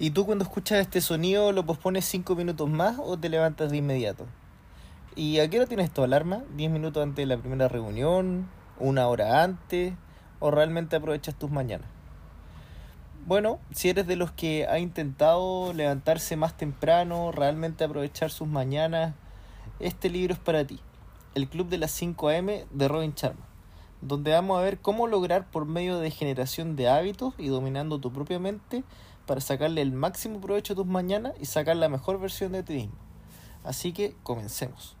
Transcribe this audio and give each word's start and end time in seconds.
¿Y 0.00 0.10
tú 0.10 0.26
cuando 0.26 0.44
escuchas 0.44 0.78
este 0.78 1.00
sonido 1.00 1.50
lo 1.50 1.66
pospones 1.66 2.04
5 2.04 2.36
minutos 2.36 2.70
más 2.70 3.00
o 3.00 3.18
te 3.18 3.28
levantas 3.28 3.72
de 3.72 3.78
inmediato? 3.78 4.26
¿Y 5.16 5.40
a 5.40 5.50
qué 5.50 5.58
hora 5.58 5.66
tienes 5.66 5.90
tu 5.90 6.04
alarma? 6.04 6.44
¿10 6.56 6.70
minutos 6.70 7.02
antes 7.02 7.16
de 7.16 7.26
la 7.26 7.36
primera 7.36 7.66
reunión? 7.66 8.48
¿Una 8.78 9.08
hora 9.08 9.42
antes? 9.42 9.94
¿O 10.38 10.52
realmente 10.52 10.94
aprovechas 10.94 11.34
tus 11.34 11.50
mañanas? 11.50 11.88
Bueno, 13.26 13.58
si 13.72 13.88
eres 13.88 14.06
de 14.06 14.14
los 14.14 14.30
que 14.30 14.68
ha 14.68 14.78
intentado 14.78 15.72
levantarse 15.72 16.36
más 16.36 16.56
temprano, 16.56 17.32
realmente 17.32 17.82
aprovechar 17.82 18.30
sus 18.30 18.46
mañanas, 18.46 19.16
este 19.80 20.10
libro 20.10 20.32
es 20.32 20.38
para 20.38 20.64
ti. 20.64 20.78
El 21.34 21.48
Club 21.48 21.68
de 21.70 21.78
las 21.78 21.90
5 21.90 22.28
AM 22.28 22.46
de 22.70 22.86
Robin 22.86 23.14
Sharma, 23.16 23.44
donde 24.00 24.30
vamos 24.30 24.60
a 24.60 24.62
ver 24.62 24.78
cómo 24.78 25.08
lograr 25.08 25.50
por 25.50 25.66
medio 25.66 25.98
de 25.98 26.12
generación 26.12 26.76
de 26.76 26.88
hábitos 26.88 27.34
y 27.36 27.48
dominando 27.48 27.98
tu 27.98 28.12
propia 28.12 28.38
mente 28.38 28.84
para 29.28 29.42
sacarle 29.42 29.82
el 29.82 29.92
máximo 29.92 30.40
provecho 30.40 30.72
a 30.72 30.76
tus 30.76 30.86
mañanas 30.86 31.34
y 31.38 31.44
sacar 31.44 31.76
la 31.76 31.90
mejor 31.90 32.18
versión 32.18 32.50
de 32.52 32.62
ti 32.62 32.72
mismo. 32.72 32.94
Así 33.62 33.92
que 33.92 34.16
comencemos. 34.22 34.96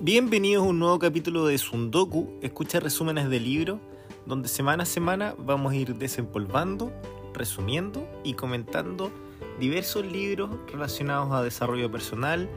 Bienvenidos 0.00 0.64
a 0.64 0.68
un 0.68 0.78
nuevo 0.80 0.98
capítulo 0.98 1.46
de 1.46 1.56
Sundoku, 1.56 2.30
escucha 2.42 2.80
resúmenes 2.80 3.30
de 3.30 3.38
libros, 3.38 3.78
donde 4.26 4.48
semana 4.48 4.82
a 4.82 4.86
semana 4.86 5.34
vamos 5.38 5.72
a 5.72 5.76
ir 5.76 5.94
desempolvando, 5.94 6.92
resumiendo 7.34 8.08
y 8.24 8.34
comentando 8.34 9.12
diversos 9.60 10.04
libros 10.04 10.50
relacionados 10.72 11.32
a 11.32 11.42
desarrollo 11.42 11.92
personal, 11.92 12.48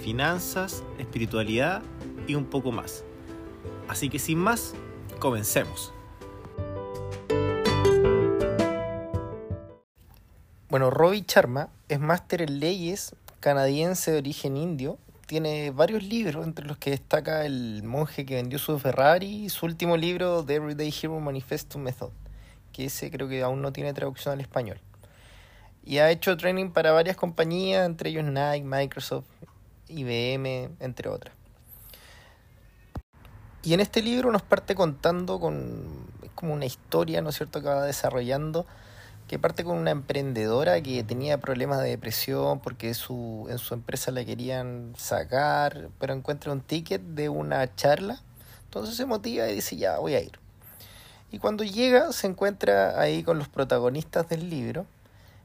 finanzas, 0.00 0.84
espiritualidad 0.98 1.82
y 2.28 2.36
un 2.36 2.44
poco 2.44 2.70
más. 2.70 3.04
Así 3.88 4.08
que 4.08 4.20
sin 4.20 4.38
más, 4.38 4.74
Comencemos. 5.20 5.92
Bueno, 10.70 10.88
Robbie 10.88 11.24
Sharma 11.28 11.68
es 11.90 12.00
máster 12.00 12.40
en 12.40 12.58
leyes, 12.58 13.14
canadiense 13.38 14.12
de 14.12 14.18
origen 14.18 14.56
indio. 14.56 14.96
Tiene 15.26 15.72
varios 15.72 16.02
libros, 16.02 16.46
entre 16.46 16.64
los 16.64 16.78
que 16.78 16.90
destaca 16.90 17.44
El 17.44 17.82
monje 17.82 18.24
que 18.24 18.36
vendió 18.36 18.58
su 18.58 18.78
Ferrari 18.78 19.44
y 19.44 19.50
su 19.50 19.66
último 19.66 19.98
libro, 19.98 20.42
The 20.42 20.54
Everyday 20.54 20.90
Hero 21.02 21.20
Manifesto 21.20 21.78
Method, 21.78 22.12
que 22.72 22.86
ese 22.86 23.10
creo 23.10 23.28
que 23.28 23.42
aún 23.42 23.60
no 23.60 23.74
tiene 23.74 23.92
traducción 23.92 24.32
al 24.32 24.40
español. 24.40 24.80
Y 25.84 25.98
ha 25.98 26.10
hecho 26.10 26.34
training 26.38 26.70
para 26.70 26.92
varias 26.92 27.18
compañías, 27.18 27.84
entre 27.84 28.08
ellos 28.08 28.24
Nike, 28.24 28.64
Microsoft, 28.64 29.26
IBM, 29.86 30.70
entre 30.80 31.10
otras. 31.10 31.39
Y 33.62 33.74
en 33.74 33.80
este 33.80 34.02
libro 34.02 34.32
nos 34.32 34.42
parte 34.42 34.74
contando 34.74 35.38
con 35.38 36.10
como 36.34 36.54
una 36.54 36.64
historia, 36.64 37.20
¿no 37.20 37.28
es 37.28 37.36
cierto?, 37.36 37.60
que 37.60 37.68
va 37.68 37.84
desarrollando, 37.84 38.64
que 39.28 39.38
parte 39.38 39.62
con 39.62 39.76
una 39.76 39.90
emprendedora 39.90 40.80
que 40.80 41.04
tenía 41.04 41.38
problemas 41.38 41.82
de 41.82 41.90
depresión 41.90 42.60
porque 42.60 42.94
su, 42.94 43.46
en 43.50 43.58
su 43.58 43.74
empresa 43.74 44.10
la 44.10 44.24
querían 44.24 44.94
sacar, 44.96 45.90
pero 45.98 46.14
encuentra 46.14 46.50
un 46.50 46.62
ticket 46.62 47.02
de 47.02 47.28
una 47.28 47.74
charla, 47.76 48.22
entonces 48.64 48.96
se 48.96 49.04
motiva 49.04 49.48
y 49.48 49.54
dice, 49.54 49.76
ya, 49.76 49.98
voy 49.98 50.14
a 50.14 50.20
ir. 50.20 50.38
Y 51.30 51.38
cuando 51.38 51.62
llega 51.62 52.10
se 52.12 52.26
encuentra 52.26 52.98
ahí 52.98 53.22
con 53.22 53.38
los 53.38 53.48
protagonistas 53.48 54.28
del 54.28 54.48
libro, 54.48 54.86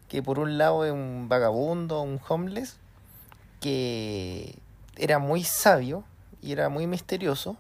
que 0.08 0.23
por 0.23 0.39
un 0.39 0.58
lado 0.58 0.86
es 0.86 0.91
un 0.91 1.27
vagabundo, 1.27 2.02
un 2.02 2.21
homeless, 2.27 2.77
que 3.59 4.58
era 4.95 5.19
muy 5.19 5.43
sabio 5.43 6.05
y 6.41 6.53
era 6.53 6.69
muy 6.69 6.88
misterioso, 6.88 7.58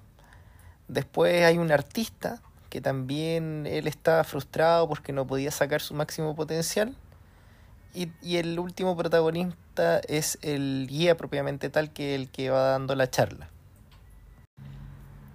Después 0.87 1.43
hay 1.43 1.57
un 1.57 1.71
artista 1.71 2.41
que 2.69 2.81
también 2.81 3.65
él 3.67 3.87
estaba 3.87 4.23
frustrado 4.23 4.87
porque 4.87 5.13
no 5.13 5.25
podía 5.25 5.51
sacar 5.51 5.81
su 5.81 5.93
máximo 5.93 6.35
potencial. 6.35 6.95
Y, 7.93 8.09
y, 8.21 8.37
el 8.37 8.59
último 8.59 8.97
protagonista 8.97 9.99
es 9.99 10.37
el 10.41 10.85
guía 10.89 11.15
propiamente 11.15 11.69
tal 11.69 11.93
que 11.93 12.13
el 12.13 12.29
que 12.29 12.49
va 12.49 12.71
dando 12.71 12.93
la 12.95 13.09
charla. 13.09 13.49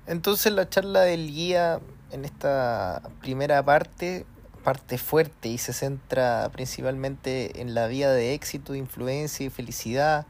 Entonces 0.06 0.52
la 0.52 0.68
charla 0.68 1.00
del 1.00 1.28
guía 1.28 1.80
en 2.10 2.26
esta 2.26 3.00
primera 3.22 3.64
parte 3.64 4.26
parte 4.60 4.98
fuerte 4.98 5.48
y 5.48 5.58
se 5.58 5.72
centra 5.72 6.48
principalmente 6.52 7.60
en 7.60 7.74
la 7.74 7.86
vida 7.86 8.12
de 8.12 8.34
éxito, 8.34 8.74
influencia 8.74 9.46
y 9.46 9.50
felicidad, 9.50 10.26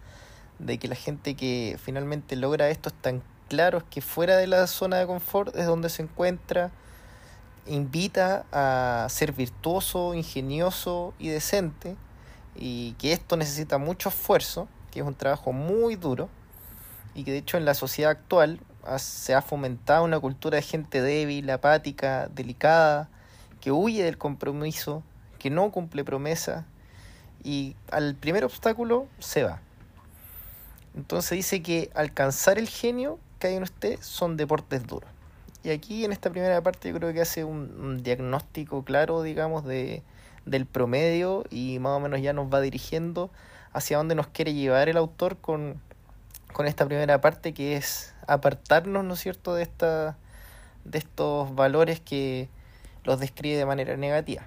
de 0.58 0.78
que 0.78 0.88
la 0.88 0.94
gente 0.94 1.34
que 1.34 1.78
finalmente 1.82 2.36
logra 2.36 2.68
esto 2.68 2.90
está 2.90 3.10
en 3.10 3.22
claro 3.50 3.78
es 3.78 3.84
que 3.90 4.00
fuera 4.00 4.36
de 4.36 4.46
la 4.46 4.68
zona 4.68 4.98
de 4.98 5.06
confort 5.08 5.54
es 5.56 5.66
donde 5.66 5.88
se 5.88 6.02
encuentra, 6.02 6.70
invita 7.66 8.46
a 8.52 9.08
ser 9.10 9.32
virtuoso, 9.32 10.14
ingenioso 10.14 11.14
y 11.18 11.28
decente, 11.28 11.96
y 12.54 12.92
que 12.92 13.12
esto 13.12 13.36
necesita 13.36 13.76
mucho 13.76 14.08
esfuerzo, 14.08 14.68
que 14.92 15.00
es 15.00 15.06
un 15.06 15.16
trabajo 15.16 15.52
muy 15.52 15.96
duro, 15.96 16.28
y 17.12 17.24
que 17.24 17.32
de 17.32 17.38
hecho 17.38 17.56
en 17.56 17.64
la 17.64 17.74
sociedad 17.74 18.12
actual 18.12 18.60
se 18.98 19.34
ha 19.34 19.42
fomentado 19.42 20.04
una 20.04 20.20
cultura 20.20 20.56
de 20.56 20.62
gente 20.62 21.02
débil, 21.02 21.50
apática, 21.50 22.28
delicada, 22.28 23.08
que 23.60 23.72
huye 23.72 24.04
del 24.04 24.16
compromiso, 24.16 25.02
que 25.40 25.50
no 25.50 25.72
cumple 25.72 26.04
promesas, 26.04 26.64
y 27.42 27.74
al 27.90 28.14
primer 28.14 28.44
obstáculo 28.44 29.08
se 29.18 29.42
va. 29.42 29.60
Entonces 30.94 31.32
dice 31.32 31.62
que 31.62 31.90
alcanzar 31.94 32.56
el 32.56 32.68
genio 32.68 33.18
que 33.40 33.48
hay 33.48 33.56
en 33.56 33.64
usted 33.64 33.98
son 34.00 34.36
deportes 34.36 34.86
duros. 34.86 35.10
Y 35.64 35.70
aquí 35.70 36.04
en 36.04 36.12
esta 36.12 36.30
primera 36.30 36.62
parte 36.62 36.88
yo 36.88 36.94
creo 36.94 37.12
que 37.12 37.20
hace 37.20 37.44
un, 37.44 38.02
diagnóstico 38.02 38.84
claro, 38.84 39.22
digamos, 39.22 39.64
de, 39.64 40.02
del 40.46 40.66
promedio 40.66 41.44
y 41.50 41.78
más 41.80 41.92
o 41.96 42.00
menos 42.00 42.22
ya 42.22 42.32
nos 42.32 42.52
va 42.52 42.60
dirigiendo 42.60 43.30
hacia 43.72 43.98
dónde 43.98 44.14
nos 44.14 44.28
quiere 44.28 44.54
llevar 44.54 44.88
el 44.88 44.96
autor 44.96 45.36
con, 45.36 45.80
con 46.52 46.66
esta 46.66 46.86
primera 46.86 47.20
parte 47.20 47.52
que 47.52 47.76
es 47.76 48.14
apartarnos, 48.26 49.04
¿no 49.04 49.14
es 49.14 49.20
cierto?, 49.20 49.54
de, 49.54 49.62
esta, 49.62 50.16
de 50.84 50.98
estos 50.98 51.54
valores 51.54 52.00
que 52.00 52.48
los 53.04 53.20
describe 53.20 53.56
de 53.56 53.66
manera 53.66 53.96
negativa. 53.96 54.46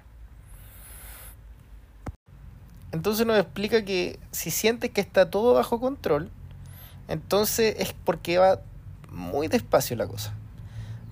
Entonces 2.92 3.26
nos 3.26 3.38
explica 3.38 3.84
que 3.84 4.18
si 4.30 4.50
sientes 4.50 4.90
que 4.90 5.00
está 5.00 5.30
todo 5.30 5.54
bajo 5.54 5.80
control, 5.80 6.30
entonces 7.08 7.76
es 7.78 7.92
porque 7.92 8.38
va 8.38 8.60
muy 9.14 9.48
despacio 9.48 9.96
la 9.96 10.06
cosa. 10.06 10.34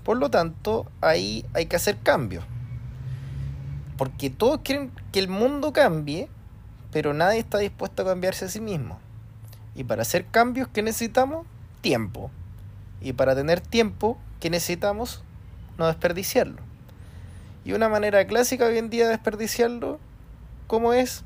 Por 0.04 0.16
lo 0.16 0.30
tanto, 0.30 0.86
ahí 1.00 1.44
hay 1.54 1.66
que 1.66 1.76
hacer 1.76 1.98
cambios. 1.98 2.44
Porque 3.96 4.30
todos 4.30 4.60
quieren 4.62 4.90
que 5.12 5.20
el 5.20 5.28
mundo 5.28 5.72
cambie, 5.72 6.28
pero 6.90 7.14
nadie 7.14 7.38
está 7.38 7.58
dispuesto 7.58 8.02
a 8.02 8.06
cambiarse 8.06 8.46
a 8.46 8.48
sí 8.48 8.60
mismo. 8.60 8.98
Y 9.74 9.84
para 9.84 10.02
hacer 10.02 10.26
cambios, 10.26 10.68
¿qué 10.68 10.82
necesitamos? 10.82 11.46
Tiempo. 11.80 12.30
Y 13.00 13.12
para 13.12 13.34
tener 13.34 13.60
tiempo, 13.60 14.18
¿qué 14.40 14.50
necesitamos? 14.50 15.22
No 15.78 15.86
desperdiciarlo. 15.86 16.62
Y 17.64 17.72
una 17.72 17.88
manera 17.88 18.26
clásica 18.26 18.66
hoy 18.66 18.78
en 18.78 18.90
día 18.90 19.04
de 19.04 19.10
desperdiciarlo, 19.10 20.00
¿cómo 20.66 20.92
es? 20.92 21.22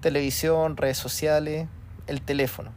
Televisión, 0.00 0.76
redes 0.76 0.98
sociales, 0.98 1.66
el 2.06 2.20
teléfono. 2.20 2.72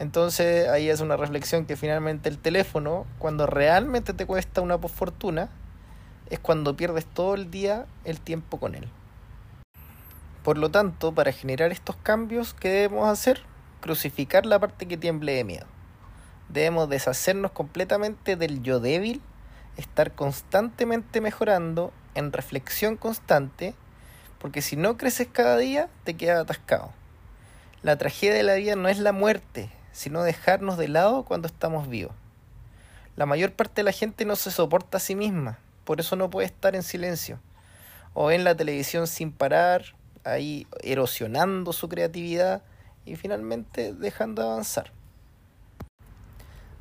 Entonces 0.00 0.66
ahí 0.70 0.88
es 0.88 1.02
una 1.02 1.18
reflexión 1.18 1.66
que 1.66 1.76
finalmente 1.76 2.30
el 2.30 2.38
teléfono, 2.38 3.06
cuando 3.18 3.46
realmente 3.46 4.14
te 4.14 4.24
cuesta 4.24 4.62
una 4.62 4.78
fortuna, 4.78 5.50
es 6.30 6.38
cuando 6.38 6.74
pierdes 6.74 7.04
todo 7.04 7.34
el 7.34 7.50
día 7.50 7.84
el 8.04 8.18
tiempo 8.18 8.58
con 8.58 8.74
él. 8.74 8.88
Por 10.42 10.56
lo 10.56 10.70
tanto, 10.70 11.12
para 11.12 11.32
generar 11.32 11.70
estos 11.70 11.96
cambios, 11.96 12.54
¿qué 12.54 12.70
debemos 12.70 13.10
hacer? 13.10 13.42
Crucificar 13.82 14.46
la 14.46 14.58
parte 14.58 14.88
que 14.88 14.96
tiemble 14.96 15.34
de 15.34 15.44
miedo. 15.44 15.66
Debemos 16.48 16.88
deshacernos 16.88 17.50
completamente 17.50 18.36
del 18.36 18.62
yo 18.62 18.80
débil, 18.80 19.20
estar 19.76 20.12
constantemente 20.12 21.20
mejorando, 21.20 21.92
en 22.14 22.32
reflexión 22.32 22.96
constante, 22.96 23.74
porque 24.38 24.62
si 24.62 24.76
no 24.76 24.96
creces 24.96 25.28
cada 25.30 25.58
día, 25.58 25.90
te 26.04 26.14
quedas 26.14 26.40
atascado. 26.40 26.90
La 27.82 27.98
tragedia 27.98 28.32
de 28.32 28.42
la 28.44 28.54
vida 28.54 28.76
no 28.76 28.88
es 28.88 28.98
la 28.98 29.12
muerte, 29.12 29.70
sino 29.92 30.22
dejarnos 30.22 30.78
de 30.78 30.88
lado 30.88 31.24
cuando 31.24 31.46
estamos 31.46 31.88
vivos. 31.88 32.14
La 33.16 33.26
mayor 33.26 33.52
parte 33.52 33.80
de 33.80 33.84
la 33.84 33.92
gente 33.92 34.24
no 34.24 34.36
se 34.36 34.50
soporta 34.50 34.98
a 34.98 35.00
sí 35.00 35.14
misma, 35.14 35.58
por 35.84 36.00
eso 36.00 36.16
no 36.16 36.30
puede 36.30 36.46
estar 36.46 36.74
en 36.74 36.82
silencio. 36.82 37.38
O 38.14 38.30
en 38.30 38.44
la 38.44 38.56
televisión 38.56 39.06
sin 39.06 39.32
parar, 39.32 39.84
ahí 40.24 40.66
erosionando 40.82 41.72
su 41.72 41.88
creatividad 41.88 42.62
y 43.04 43.16
finalmente 43.16 43.92
dejando 43.92 44.42
de 44.42 44.48
avanzar. 44.48 44.92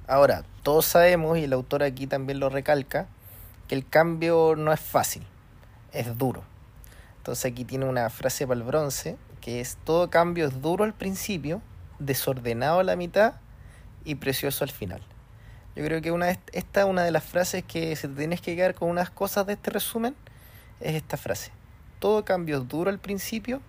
Ahora, 0.07 0.43
todos 0.63 0.85
sabemos, 0.85 1.37
y 1.37 1.43
el 1.43 1.53
autor 1.53 1.83
aquí 1.83 2.07
también 2.07 2.39
lo 2.39 2.49
recalca, 2.49 3.07
que 3.67 3.75
el 3.75 3.87
cambio 3.87 4.55
no 4.57 4.73
es 4.73 4.79
fácil, 4.79 5.23
es 5.91 6.17
duro. 6.17 6.43
Entonces 7.17 7.51
aquí 7.51 7.63
tiene 7.63 7.85
una 7.85 8.09
frase 8.09 8.47
para 8.47 8.59
el 8.59 8.65
bronce, 8.65 9.17
que 9.39 9.61
es 9.61 9.77
todo 9.83 10.09
cambio 10.09 10.47
es 10.47 10.61
duro 10.61 10.83
al 10.83 10.93
principio, 10.93 11.61
desordenado 11.99 12.79
a 12.79 12.83
la 12.83 12.95
mitad 12.95 13.35
y 14.05 14.15
precioso 14.15 14.63
al 14.63 14.71
final. 14.71 15.01
Yo 15.75 15.85
creo 15.85 16.01
que 16.01 16.11
una 16.11 16.31
esta 16.51 16.85
una 16.85 17.03
de 17.03 17.11
las 17.11 17.23
frases 17.23 17.63
que 17.63 17.95
si 17.95 18.07
te 18.07 18.15
tienes 18.15 18.41
que 18.41 18.55
quedar 18.55 18.73
con 18.73 18.89
unas 18.89 19.09
cosas 19.09 19.45
de 19.45 19.53
este 19.53 19.71
resumen 19.71 20.15
es 20.79 20.95
esta 20.95 21.17
frase. 21.17 21.51
Todo 21.99 22.25
cambio 22.25 22.57
es 22.57 22.67
duro 22.67 22.89
al 22.89 22.99
principio, 22.99 23.61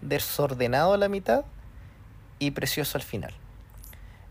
desordenado 0.00 0.94
a 0.94 0.98
la 0.98 1.08
mitad 1.08 1.44
y 2.38 2.50
precioso 2.50 2.98
al 2.98 3.02
final. 3.02 3.32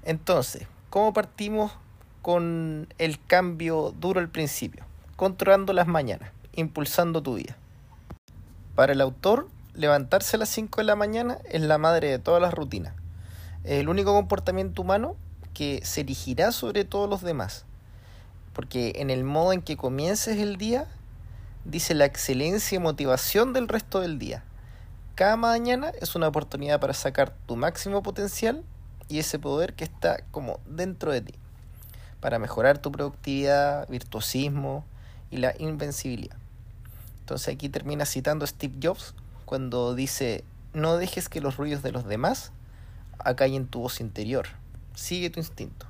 Entonces, 0.03 0.67
¿cómo 0.89 1.13
partimos 1.13 1.71
con 2.21 2.93
el 2.97 3.23
cambio 3.25 3.93
duro 3.97 4.19
al 4.19 4.29
principio? 4.29 4.83
Controlando 5.15 5.73
las 5.73 5.87
mañanas, 5.87 6.31
impulsando 6.55 7.21
tu 7.21 7.35
vida. 7.35 7.55
Para 8.75 8.93
el 8.93 9.01
autor, 9.01 9.47
levantarse 9.73 10.35
a 10.35 10.39
las 10.39 10.49
5 10.49 10.81
de 10.81 10.85
la 10.85 10.95
mañana 10.95 11.37
es 11.45 11.61
la 11.61 11.77
madre 11.77 12.09
de 12.09 12.19
todas 12.19 12.41
las 12.41 12.53
rutinas. 12.53 12.93
Es 13.63 13.79
el 13.79 13.89
único 13.89 14.13
comportamiento 14.13 14.81
humano 14.81 15.15
que 15.53 15.81
se 15.83 16.01
erigirá 16.01 16.51
sobre 16.51 16.85
todos 16.85 17.09
los 17.09 17.21
demás. 17.21 17.65
Porque 18.53 18.94
en 18.97 19.09
el 19.09 19.23
modo 19.23 19.53
en 19.53 19.61
que 19.61 19.77
comiences 19.77 20.38
el 20.38 20.57
día, 20.57 20.88
dice 21.65 21.94
la 21.94 22.06
excelencia 22.06 22.75
y 22.75 22.79
motivación 22.79 23.53
del 23.53 23.67
resto 23.67 24.00
del 24.00 24.19
día. 24.19 24.44
Cada 25.15 25.35
mañana 25.35 25.91
es 26.01 26.15
una 26.15 26.29
oportunidad 26.29 26.79
para 26.79 26.94
sacar 26.94 27.33
tu 27.45 27.57
máximo 27.57 28.01
potencial 28.01 28.63
y 29.09 29.19
ese 29.19 29.39
poder 29.39 29.73
que 29.73 29.83
está 29.83 30.23
como 30.31 30.59
dentro 30.65 31.12
de 31.12 31.21
ti, 31.21 31.33
para 32.21 32.39
mejorar 32.39 32.77
tu 32.77 32.91
productividad, 32.91 33.89
virtuosismo 33.89 34.85
y 35.29 35.38
la 35.38 35.53
invencibilidad. 35.59 36.38
Entonces 37.19 37.53
aquí 37.53 37.67
termina 37.69 38.05
citando 38.05 38.45
a 38.45 38.47
Steve 38.47 38.75
Jobs 38.81 39.13
cuando 39.45 39.94
dice, 39.94 40.44
no 40.73 40.95
dejes 40.95 41.27
que 41.27 41.41
los 41.41 41.57
ruidos 41.57 41.83
de 41.83 41.91
los 41.91 42.05
demás 42.05 42.51
acallen 43.19 43.68
tu 43.68 43.81
voz 43.81 44.01
interior, 44.01 44.48
sigue 44.95 45.30
tu 45.30 45.39
instinto. 45.39 45.86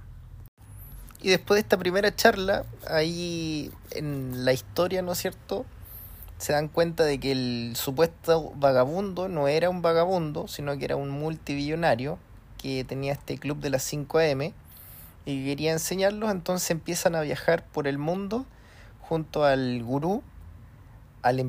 Y 1.22 1.30
después 1.30 1.58
de 1.58 1.62
esta 1.62 1.78
primera 1.78 2.16
charla, 2.16 2.64
ahí 2.88 3.72
en 3.92 4.46
la 4.46 4.54
historia, 4.54 5.02
¿no 5.02 5.12
es 5.12 5.18
cierto? 5.18 5.66
Se 6.38 6.54
dan 6.54 6.70
cuenta 6.70 7.04
de 7.04 7.20
que 7.20 7.34
el 7.34 7.74
supuesto 7.76 8.54
vagabundo 8.56 9.28
no 9.28 9.50
era 9.50 9.70
un 9.70 9.81
vagabundo, 9.81 10.48
sino 10.48 10.78
que 10.78 10.86
era 10.86 10.96
un 10.96 11.10
multibillonario 11.10 12.18
que 12.58 12.86
tenía 12.86 13.14
este 13.14 13.38
club 13.38 13.60
de 13.60 13.70
las 13.70 13.84
5 13.84 14.20
AM 14.20 14.54
y 15.25 15.46
quería 15.46 15.74
enseñarlos, 15.74 16.32
entonces 16.32 16.72
empiezan 16.72 17.16
a 17.16 17.22
viajar 17.22 17.66
por 17.66 17.88
el 17.88 17.98
mundo 17.98 18.46
junto 19.02 19.44
al 19.44 19.84
gurú, 19.84 20.24
al 21.22 21.40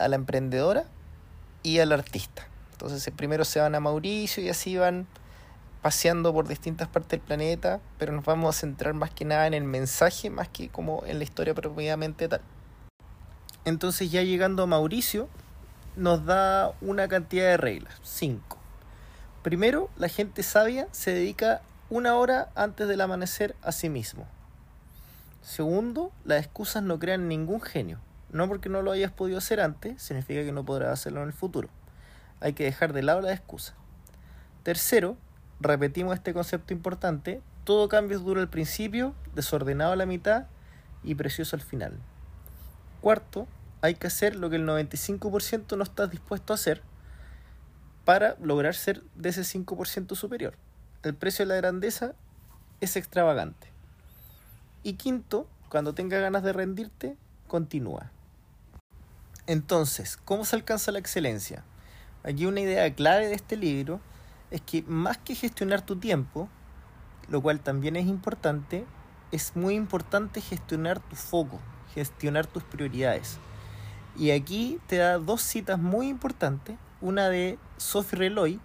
a 0.00 0.08
la 0.08 0.16
emprendedora 0.16 0.84
y 1.62 1.78
al 1.78 1.92
artista. 1.92 2.46
Entonces 2.72 3.12
primero 3.14 3.44
se 3.44 3.60
van 3.60 3.74
a 3.74 3.80
Mauricio 3.80 4.42
y 4.42 4.48
así 4.48 4.76
van 4.76 5.06
paseando 5.82 6.32
por 6.32 6.46
distintas 6.46 6.88
partes 6.88 7.10
del 7.10 7.20
planeta, 7.20 7.80
pero 7.98 8.12
nos 8.12 8.24
vamos 8.24 8.54
a 8.54 8.58
centrar 8.58 8.94
más 8.94 9.10
que 9.10 9.24
nada 9.24 9.46
en 9.46 9.54
el 9.54 9.64
mensaje, 9.64 10.30
más 10.30 10.48
que 10.48 10.68
como 10.68 11.04
en 11.06 11.18
la 11.18 11.24
historia 11.24 11.54
propiamente 11.54 12.28
tal. 12.28 12.42
Entonces 13.64 14.10
ya 14.10 14.22
llegando 14.22 14.62
a 14.62 14.66
Mauricio, 14.66 15.28
nos 15.96 16.24
da 16.24 16.72
una 16.80 17.08
cantidad 17.08 17.44
de 17.44 17.56
reglas, 17.56 17.94
cinco. 18.02 18.58
Primero, 19.42 19.88
la 19.96 20.08
gente 20.08 20.42
sabia 20.42 20.86
se 20.92 21.12
dedica 21.12 21.62
una 21.88 22.14
hora 22.14 22.50
antes 22.54 22.86
del 22.88 23.00
amanecer 23.00 23.56
a 23.62 23.72
sí 23.72 23.88
mismo. 23.88 24.26
Segundo, 25.42 26.12
las 26.24 26.44
excusas 26.44 26.82
no 26.82 26.98
crean 26.98 27.28
ningún 27.28 27.60
genio. 27.60 27.98
No 28.30 28.46
porque 28.46 28.68
no 28.68 28.82
lo 28.82 28.92
hayas 28.92 29.10
podido 29.10 29.38
hacer 29.38 29.60
antes, 29.60 30.00
significa 30.00 30.44
que 30.44 30.52
no 30.52 30.64
podrás 30.64 30.92
hacerlo 30.92 31.22
en 31.22 31.28
el 31.28 31.32
futuro. 31.32 31.68
Hay 32.40 32.52
que 32.52 32.64
dejar 32.64 32.92
de 32.92 33.02
lado 33.02 33.20
las 33.20 33.32
excusas. 33.32 33.74
Tercero, 34.62 35.16
repetimos 35.60 36.14
este 36.14 36.32
concepto 36.32 36.72
importante, 36.72 37.42
todo 37.64 37.88
cambio 37.88 38.16
es 38.16 38.24
duro 38.24 38.40
al 38.40 38.48
principio, 38.48 39.14
desordenado 39.34 39.92
a 39.92 39.96
la 39.96 40.06
mitad 40.06 40.46
y 41.04 41.14
precioso 41.14 41.56
al 41.56 41.62
final. 41.62 41.98
Cuarto, 43.00 43.46
hay 43.82 43.94
que 43.94 44.06
hacer 44.06 44.36
lo 44.36 44.50
que 44.50 44.56
el 44.56 44.66
95% 44.66 45.76
no 45.76 45.82
estás 45.82 46.10
dispuesto 46.10 46.52
a 46.52 46.56
hacer 46.56 46.82
para 48.04 48.36
lograr 48.40 48.74
ser 48.74 49.02
de 49.14 49.28
ese 49.28 49.42
5% 49.42 50.14
superior. 50.16 50.54
El 51.02 51.14
precio 51.14 51.44
de 51.44 51.50
la 51.50 51.56
grandeza 51.56 52.14
es 52.80 52.96
extravagante. 52.96 53.68
Y 54.82 54.94
quinto, 54.94 55.46
cuando 55.68 55.94
tengas 55.94 56.20
ganas 56.20 56.42
de 56.42 56.52
rendirte, 56.52 57.16
continúa. 57.46 58.10
Entonces, 59.46 60.18
¿cómo 60.24 60.44
se 60.44 60.56
alcanza 60.56 60.92
la 60.92 60.98
excelencia? 60.98 61.64
Aquí 62.22 62.46
una 62.46 62.60
idea 62.60 62.94
clave 62.94 63.28
de 63.28 63.34
este 63.34 63.56
libro 63.56 64.00
es 64.50 64.60
que 64.60 64.82
más 64.82 65.18
que 65.18 65.34
gestionar 65.34 65.82
tu 65.82 65.96
tiempo, 65.96 66.48
lo 67.28 67.40
cual 67.40 67.60
también 67.60 67.96
es 67.96 68.06
importante, 68.06 68.84
es 69.32 69.54
muy 69.54 69.74
importante 69.74 70.40
gestionar 70.40 71.00
tu 71.00 71.16
foco, 71.16 71.60
gestionar 71.94 72.46
tus 72.46 72.64
prioridades. 72.64 73.38
Y 74.16 74.32
aquí 74.32 74.80
te 74.86 74.96
da 74.96 75.18
dos 75.18 75.42
citas 75.42 75.78
muy 75.78 76.08
importantes, 76.08 76.76
una 77.00 77.28
de 77.28 77.58
Sophie 77.76 78.18
Reloy, 78.18 78.60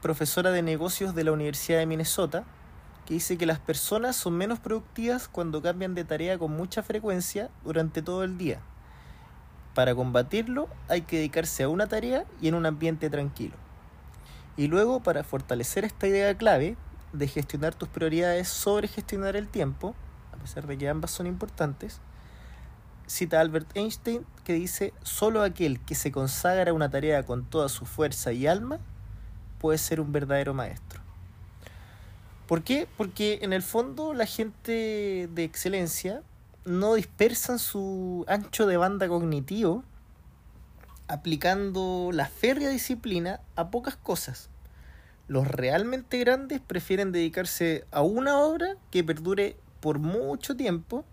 profesora 0.00 0.50
de 0.50 0.62
negocios 0.62 1.14
de 1.14 1.24
la 1.24 1.32
Universidad 1.32 1.78
de 1.78 1.86
Minnesota, 1.86 2.44
que 3.04 3.14
dice 3.14 3.36
que 3.36 3.44
las 3.44 3.58
personas 3.58 4.16
son 4.16 4.36
menos 4.38 4.58
productivas 4.58 5.28
cuando 5.28 5.60
cambian 5.60 5.94
de 5.94 6.04
tarea 6.04 6.38
con 6.38 6.56
mucha 6.56 6.82
frecuencia 6.82 7.50
durante 7.64 8.00
todo 8.00 8.24
el 8.24 8.38
día. 8.38 8.60
Para 9.74 9.94
combatirlo 9.94 10.68
hay 10.88 11.02
que 11.02 11.16
dedicarse 11.16 11.64
a 11.64 11.68
una 11.68 11.86
tarea 11.86 12.24
y 12.40 12.48
en 12.48 12.54
un 12.54 12.66
ambiente 12.66 13.10
tranquilo. 13.10 13.54
Y 14.56 14.66
luego, 14.66 15.00
para 15.00 15.24
fortalecer 15.24 15.84
esta 15.84 16.06
idea 16.06 16.36
clave 16.36 16.76
de 17.12 17.28
gestionar 17.28 17.74
tus 17.74 17.88
prioridades 17.88 18.48
sobre 18.48 18.88
gestionar 18.88 19.36
el 19.36 19.48
tiempo, 19.48 19.94
a 20.32 20.36
pesar 20.36 20.66
de 20.66 20.78
que 20.78 20.88
ambas 20.88 21.10
son 21.10 21.26
importantes, 21.26 22.00
cita 23.06 23.40
Albert 23.40 23.76
Einstein 23.76 24.24
que 24.44 24.52
dice, 24.52 24.94
solo 25.02 25.42
aquel 25.42 25.80
que 25.80 25.94
se 25.94 26.12
consagra 26.12 26.70
a 26.70 26.74
una 26.74 26.90
tarea 26.90 27.24
con 27.24 27.44
toda 27.44 27.68
su 27.68 27.84
fuerza 27.84 28.32
y 28.32 28.46
alma 28.46 28.78
puede 29.58 29.78
ser 29.78 30.00
un 30.00 30.12
verdadero 30.12 30.54
maestro. 30.54 31.00
¿Por 32.46 32.62
qué? 32.62 32.88
Porque 32.96 33.40
en 33.42 33.52
el 33.52 33.62
fondo 33.62 34.14
la 34.14 34.26
gente 34.26 35.28
de 35.32 35.44
excelencia 35.44 36.22
no 36.64 36.94
dispersan 36.94 37.58
su 37.58 38.24
ancho 38.28 38.66
de 38.66 38.76
banda 38.76 39.08
cognitivo 39.08 39.84
aplicando 41.10 42.10
la 42.12 42.26
férrea 42.26 42.68
disciplina 42.68 43.40
a 43.56 43.70
pocas 43.70 43.96
cosas. 43.96 44.48
Los 45.26 45.48
realmente 45.48 46.18
grandes 46.20 46.60
prefieren 46.60 47.10
dedicarse 47.10 47.84
a 47.90 48.02
una 48.02 48.38
obra 48.38 48.76
que 48.92 49.02
perdure 49.02 49.56
por 49.80 49.98
mucho 49.98 50.56
tiempo 50.56 51.04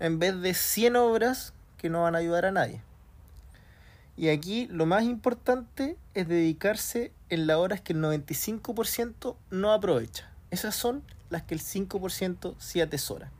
en 0.00 0.18
vez 0.18 0.40
de 0.40 0.54
100 0.54 0.96
obras 0.96 1.54
que 1.78 1.88
no 1.88 2.02
van 2.02 2.16
a 2.16 2.18
ayudar 2.18 2.46
a 2.46 2.50
nadie. 2.50 2.82
Y 4.16 4.28
aquí 4.28 4.66
lo 4.66 4.86
más 4.86 5.04
importante 5.04 5.96
es 6.14 6.26
dedicarse 6.26 7.12
en 7.28 7.46
las 7.46 7.58
horas 7.58 7.80
que 7.80 7.92
el 7.92 8.00
95% 8.00 9.36
no 9.50 9.72
aprovecha. 9.72 10.32
Esas 10.50 10.74
son 10.74 11.04
las 11.30 11.44
que 11.44 11.54
el 11.54 11.60
5% 11.60 12.56
sí 12.58 12.80
atesora, 12.80 13.30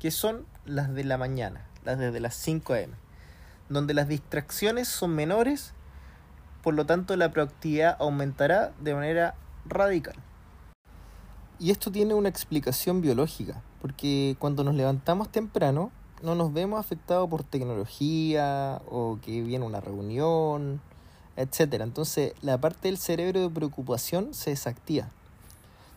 que 0.00 0.10
son 0.10 0.44
las 0.66 0.92
de 0.92 1.04
la 1.04 1.16
mañana, 1.16 1.64
las 1.84 1.96
desde 1.96 2.18
las 2.18 2.34
5 2.34 2.72
a.m 2.72 3.11
donde 3.68 3.94
las 3.94 4.08
distracciones 4.08 4.88
son 4.88 5.14
menores, 5.14 5.72
por 6.62 6.74
lo 6.74 6.86
tanto 6.86 7.16
la 7.16 7.30
productividad 7.30 7.96
aumentará 7.98 8.72
de 8.80 8.94
manera 8.94 9.34
radical. 9.64 10.14
Y 11.58 11.70
esto 11.70 11.90
tiene 11.90 12.14
una 12.14 12.28
explicación 12.28 13.00
biológica, 13.00 13.62
porque 13.80 14.36
cuando 14.38 14.64
nos 14.64 14.74
levantamos 14.74 15.28
temprano 15.30 15.90
no 16.22 16.34
nos 16.34 16.52
vemos 16.52 16.78
afectados 16.78 17.28
por 17.28 17.42
tecnología 17.42 18.80
o 18.88 19.18
que 19.20 19.42
viene 19.42 19.64
una 19.64 19.80
reunión, 19.80 20.80
etc. 21.36 21.80
Entonces 21.80 22.34
la 22.42 22.60
parte 22.60 22.88
del 22.88 22.98
cerebro 22.98 23.40
de 23.40 23.50
preocupación 23.50 24.34
se 24.34 24.50
desactiva. 24.50 25.08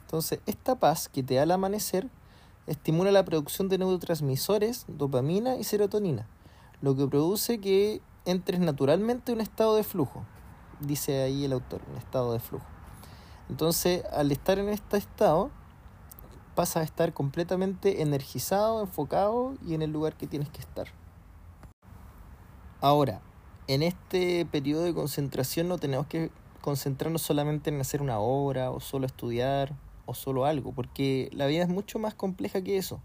Entonces 0.01 0.39
esta 0.45 0.75
paz 0.75 1.09
que 1.09 1.23
te 1.23 1.35
da 1.35 1.43
el 1.43 1.51
amanecer 1.51 2.07
estimula 2.65 3.11
la 3.11 3.25
producción 3.25 3.69
de 3.69 3.77
neurotransmisores, 3.77 4.85
dopamina 4.87 5.57
y 5.57 5.63
serotonina 5.63 6.27
lo 6.81 6.95
que 6.95 7.07
produce 7.07 7.59
que 7.59 8.01
entres 8.25 8.59
naturalmente 8.59 9.31
en 9.31 9.37
un 9.37 9.41
estado 9.41 9.75
de 9.75 9.83
flujo, 9.83 10.23
dice 10.79 11.23
ahí 11.23 11.45
el 11.45 11.53
autor, 11.53 11.81
un 11.91 11.97
estado 11.97 12.33
de 12.33 12.39
flujo. 12.39 12.65
Entonces, 13.49 14.03
al 14.11 14.31
estar 14.31 14.57
en 14.57 14.69
este 14.69 14.97
estado, 14.97 15.51
pasas 16.55 16.77
a 16.77 16.83
estar 16.83 17.13
completamente 17.13 18.01
energizado, 18.01 18.81
enfocado 18.81 19.55
y 19.65 19.73
en 19.73 19.81
el 19.81 19.91
lugar 19.91 20.15
que 20.15 20.25
tienes 20.25 20.49
que 20.49 20.61
estar. 20.61 20.87
Ahora, 22.81 23.21
en 23.67 23.83
este 23.83 24.45
periodo 24.45 24.83
de 24.83 24.93
concentración 24.93 25.67
no 25.67 25.77
tenemos 25.77 26.07
que 26.07 26.31
concentrarnos 26.61 27.21
solamente 27.21 27.69
en 27.69 27.79
hacer 27.79 28.01
una 28.01 28.19
obra 28.19 28.71
o 28.71 28.79
solo 28.79 29.05
estudiar 29.05 29.75
o 30.05 30.13
solo 30.13 30.45
algo, 30.45 30.71
porque 30.71 31.29
la 31.33 31.45
vida 31.45 31.63
es 31.63 31.69
mucho 31.69 31.99
más 31.99 32.15
compleja 32.15 32.61
que 32.61 32.77
eso. 32.77 33.01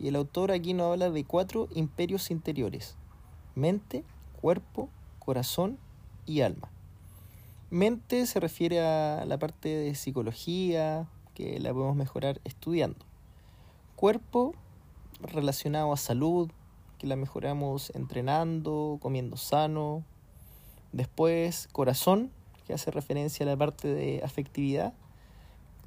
Y 0.00 0.08
el 0.08 0.16
autor 0.16 0.50
aquí 0.50 0.72
nos 0.72 0.92
habla 0.92 1.10
de 1.10 1.24
cuatro 1.24 1.68
imperios 1.74 2.30
interiores. 2.30 2.96
Mente, 3.54 4.02
cuerpo, 4.40 4.88
corazón 5.18 5.78
y 6.24 6.40
alma. 6.40 6.70
Mente 7.68 8.26
se 8.26 8.40
refiere 8.40 8.80
a 8.80 9.24
la 9.26 9.38
parte 9.38 9.68
de 9.68 9.94
psicología, 9.94 11.06
que 11.34 11.60
la 11.60 11.72
podemos 11.72 11.96
mejorar 11.96 12.40
estudiando. 12.44 13.04
cuerpo 13.94 14.54
relacionado 15.20 15.92
a 15.92 15.96
salud, 15.98 16.50
que 16.98 17.06
la 17.06 17.16
mejoramos 17.16 17.90
entrenando, 17.94 18.98
comiendo 19.00 19.36
sano. 19.36 20.02
Después 20.92 21.68
corazón, 21.72 22.30
que 22.66 22.72
hace 22.72 22.90
referencia 22.90 23.44
a 23.44 23.48
la 23.48 23.56
parte 23.56 23.88
de 23.88 24.22
afectividad, 24.24 24.94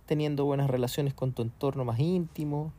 teniendo 0.06 0.46
buenas 0.46 0.70
relaciones 0.70 1.14
con 1.14 1.34
tu 1.34 1.42
entorno 1.42 1.84
más 1.86 2.00
íntimo. 2.00 2.72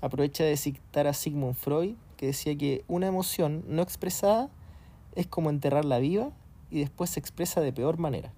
Aprovecha 0.00 0.44
de 0.44 0.56
citar 0.56 1.06
a 1.06 1.12
Sigmund 1.12 1.54
Freud, 1.54 1.94
que 2.16 2.26
decía 2.26 2.56
que 2.56 2.84
una 2.88 3.06
emoción 3.06 3.64
no 3.68 3.82
expresada 3.82 4.48
es 5.14 5.26
como 5.26 5.50
enterrarla 5.50 5.98
viva 5.98 6.30
y 6.70 6.80
después 6.80 7.10
se 7.10 7.20
expresa 7.20 7.60
de 7.60 7.72
peor 7.72 7.98
manera. 7.98 8.32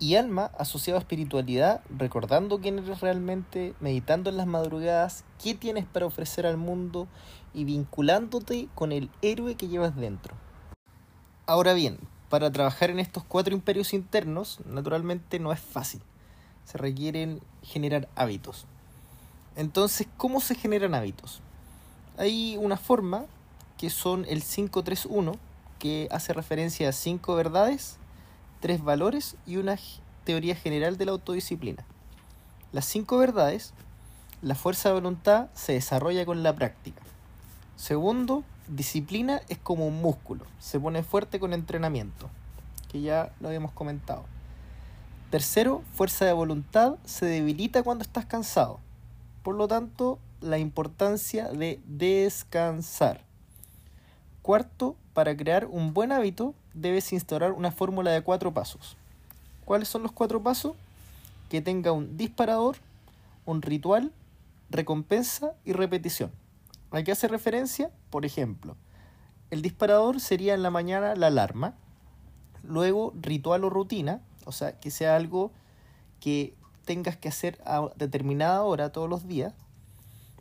Y 0.00 0.16
alma 0.16 0.50
asociado 0.58 0.98
a 0.98 1.00
espiritualidad, 1.00 1.82
recordando 1.88 2.60
quién 2.60 2.78
eres 2.78 3.00
realmente, 3.00 3.74
meditando 3.80 4.28
en 4.28 4.36
las 4.36 4.46
madrugadas, 4.46 5.24
qué 5.42 5.54
tienes 5.54 5.84
para 5.84 6.06
ofrecer 6.06 6.46
al 6.46 6.56
mundo 6.56 7.06
y 7.54 7.64
vinculándote 7.64 8.68
con 8.74 8.90
el 8.92 9.08
héroe 9.22 9.54
que 9.54 9.68
llevas 9.68 9.94
dentro. 9.96 10.34
Ahora 11.46 11.74
bien, 11.74 11.98
para 12.28 12.50
trabajar 12.50 12.90
en 12.90 12.98
estos 12.98 13.22
cuatro 13.22 13.54
imperios 13.54 13.94
internos, 13.94 14.58
naturalmente 14.66 15.38
no 15.38 15.52
es 15.52 15.60
fácil. 15.60 16.02
Se 16.64 16.76
requieren 16.76 17.40
generar 17.62 18.08
hábitos. 18.16 18.66
Entonces, 19.56 20.08
¿cómo 20.16 20.40
se 20.40 20.54
generan 20.54 20.94
hábitos? 20.94 21.40
Hay 22.16 22.56
una 22.56 22.76
forma 22.76 23.24
que 23.78 23.90
son 23.90 24.24
el 24.28 24.42
531, 24.42 25.32
que 25.78 26.08
hace 26.10 26.32
referencia 26.32 26.88
a 26.88 26.92
cinco 26.92 27.34
verdades, 27.34 27.98
tres 28.60 28.82
valores 28.82 29.36
y 29.46 29.56
una 29.56 29.78
teoría 30.24 30.54
general 30.54 30.96
de 30.96 31.04
la 31.04 31.12
autodisciplina. 31.12 31.84
Las 32.72 32.86
cinco 32.86 33.18
verdades, 33.18 33.74
la 34.42 34.54
fuerza 34.54 34.88
de 34.88 34.96
voluntad 34.96 35.48
se 35.54 35.74
desarrolla 35.74 36.26
con 36.26 36.42
la 36.42 36.54
práctica. 36.54 37.02
Segundo, 37.76 38.42
disciplina 38.68 39.40
es 39.48 39.58
como 39.58 39.86
un 39.86 40.00
músculo, 40.00 40.46
se 40.58 40.80
pone 40.80 41.02
fuerte 41.02 41.38
con 41.38 41.52
entrenamiento, 41.52 42.30
que 42.90 43.02
ya 43.02 43.32
lo 43.40 43.48
habíamos 43.48 43.72
comentado. 43.72 44.24
Tercero, 45.30 45.82
fuerza 45.94 46.24
de 46.24 46.32
voluntad 46.32 46.96
se 47.04 47.26
debilita 47.26 47.82
cuando 47.82 48.02
estás 48.02 48.26
cansado. 48.26 48.80
Por 49.44 49.56
lo 49.56 49.68
tanto, 49.68 50.18
la 50.40 50.58
importancia 50.58 51.48
de 51.50 51.78
descansar. 51.84 53.20
Cuarto, 54.40 54.96
para 55.12 55.36
crear 55.36 55.66
un 55.66 55.92
buen 55.92 56.12
hábito 56.12 56.54
debes 56.72 57.12
instaurar 57.12 57.52
una 57.52 57.70
fórmula 57.70 58.10
de 58.10 58.22
cuatro 58.22 58.54
pasos. 58.54 58.96
¿Cuáles 59.66 59.88
son 59.88 60.02
los 60.02 60.12
cuatro 60.12 60.42
pasos? 60.42 60.72
Que 61.50 61.60
tenga 61.60 61.92
un 61.92 62.16
disparador, 62.16 62.76
un 63.44 63.60
ritual, 63.60 64.12
recompensa 64.70 65.52
y 65.66 65.74
repetición. 65.74 66.32
¿A 66.90 67.02
qué 67.02 67.12
hace 67.12 67.28
referencia? 67.28 67.90
Por 68.08 68.24
ejemplo, 68.24 68.76
el 69.50 69.60
disparador 69.60 70.20
sería 70.20 70.54
en 70.54 70.62
la 70.62 70.70
mañana 70.70 71.14
la 71.16 71.26
alarma, 71.26 71.74
luego 72.62 73.12
ritual 73.20 73.64
o 73.64 73.68
rutina, 73.68 74.22
o 74.46 74.52
sea, 74.52 74.80
que 74.80 74.90
sea 74.90 75.16
algo 75.16 75.52
que 76.18 76.54
tengas 76.84 77.16
que 77.16 77.28
hacer 77.28 77.60
a 77.64 77.88
determinada 77.96 78.62
hora 78.62 78.92
todos 78.92 79.08
los 79.08 79.26
días, 79.26 79.54